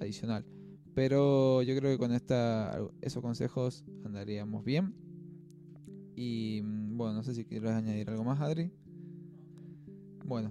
adicional. 0.00 0.46
Pero 0.94 1.60
yo 1.60 1.76
creo 1.76 1.92
que 1.92 1.98
con 1.98 2.12
esta, 2.12 2.80
esos 3.02 3.20
consejos 3.22 3.84
andaríamos 4.04 4.64
bien. 4.64 4.94
Y 6.16 6.62
mm, 6.64 6.96
bueno, 6.96 7.14
no 7.14 7.22
sé 7.22 7.34
si 7.34 7.44
quieres 7.44 7.70
añadir 7.72 8.08
algo 8.10 8.24
más, 8.24 8.40
Adri. 8.40 8.72
Bueno, 10.24 10.50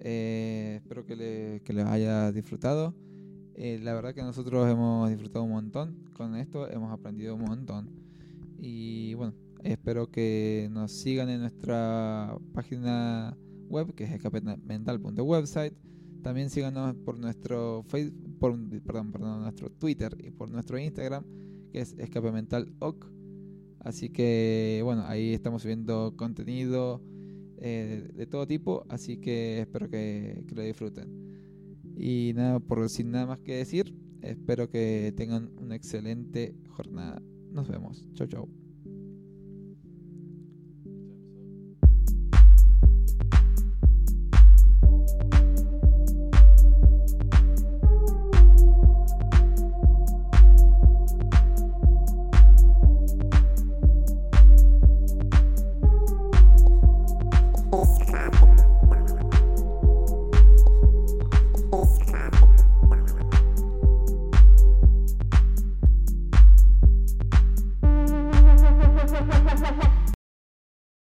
eh, 0.00 0.80
espero 0.82 1.06
que, 1.06 1.16
le- 1.16 1.62
que 1.64 1.72
les 1.72 1.86
haya 1.86 2.32
disfrutado. 2.32 2.94
Eh, 3.54 3.78
la 3.82 3.94
verdad 3.94 4.12
que 4.14 4.22
nosotros 4.22 4.68
hemos 4.68 5.08
disfrutado 5.08 5.44
un 5.44 5.52
montón 5.52 6.10
con 6.16 6.34
esto, 6.36 6.68
hemos 6.68 6.92
aprendido 6.92 7.36
un 7.36 7.42
montón. 7.42 7.88
Y 8.58 9.14
bueno, 9.14 9.34
espero 9.62 10.10
que 10.10 10.68
nos 10.72 10.90
sigan 10.92 11.28
en 11.30 11.40
nuestra 11.42 12.36
página 12.52 13.36
web, 13.68 13.94
que 13.94 14.04
es 14.04 14.12
escapemental.website. 14.12 15.74
También 16.22 16.50
síganos 16.50 16.96
por 17.04 17.18
nuestro 17.18 17.84
Facebook, 17.86 18.38
por, 18.40 18.58
perdón, 18.82 19.12
perdón, 19.12 19.42
nuestro 19.42 19.70
Twitter 19.70 20.16
y 20.18 20.30
por 20.30 20.50
nuestro 20.50 20.78
Instagram, 20.78 21.24
que 21.70 21.80
es 21.80 21.94
escapementaloc. 21.98 23.06
Así 23.84 24.08
que 24.08 24.80
bueno, 24.82 25.04
ahí 25.06 25.34
estamos 25.34 25.62
subiendo 25.62 26.14
contenido 26.16 27.02
eh, 27.58 28.10
de 28.14 28.26
todo 28.26 28.46
tipo, 28.46 28.84
así 28.88 29.18
que 29.18 29.60
espero 29.60 29.88
que, 29.88 30.44
que 30.48 30.54
lo 30.54 30.62
disfruten. 30.62 31.34
Y 31.96 32.32
nada, 32.34 32.60
por 32.60 32.88
sin 32.88 33.10
nada 33.10 33.26
más 33.26 33.38
que 33.40 33.56
decir, 33.56 33.94
espero 34.22 34.68
que 34.68 35.12
tengan 35.16 35.50
una 35.58 35.76
excelente 35.76 36.56
jornada. 36.68 37.22
Nos 37.52 37.68
vemos. 37.68 38.08
Chau, 38.14 38.26
chau. 38.26 38.63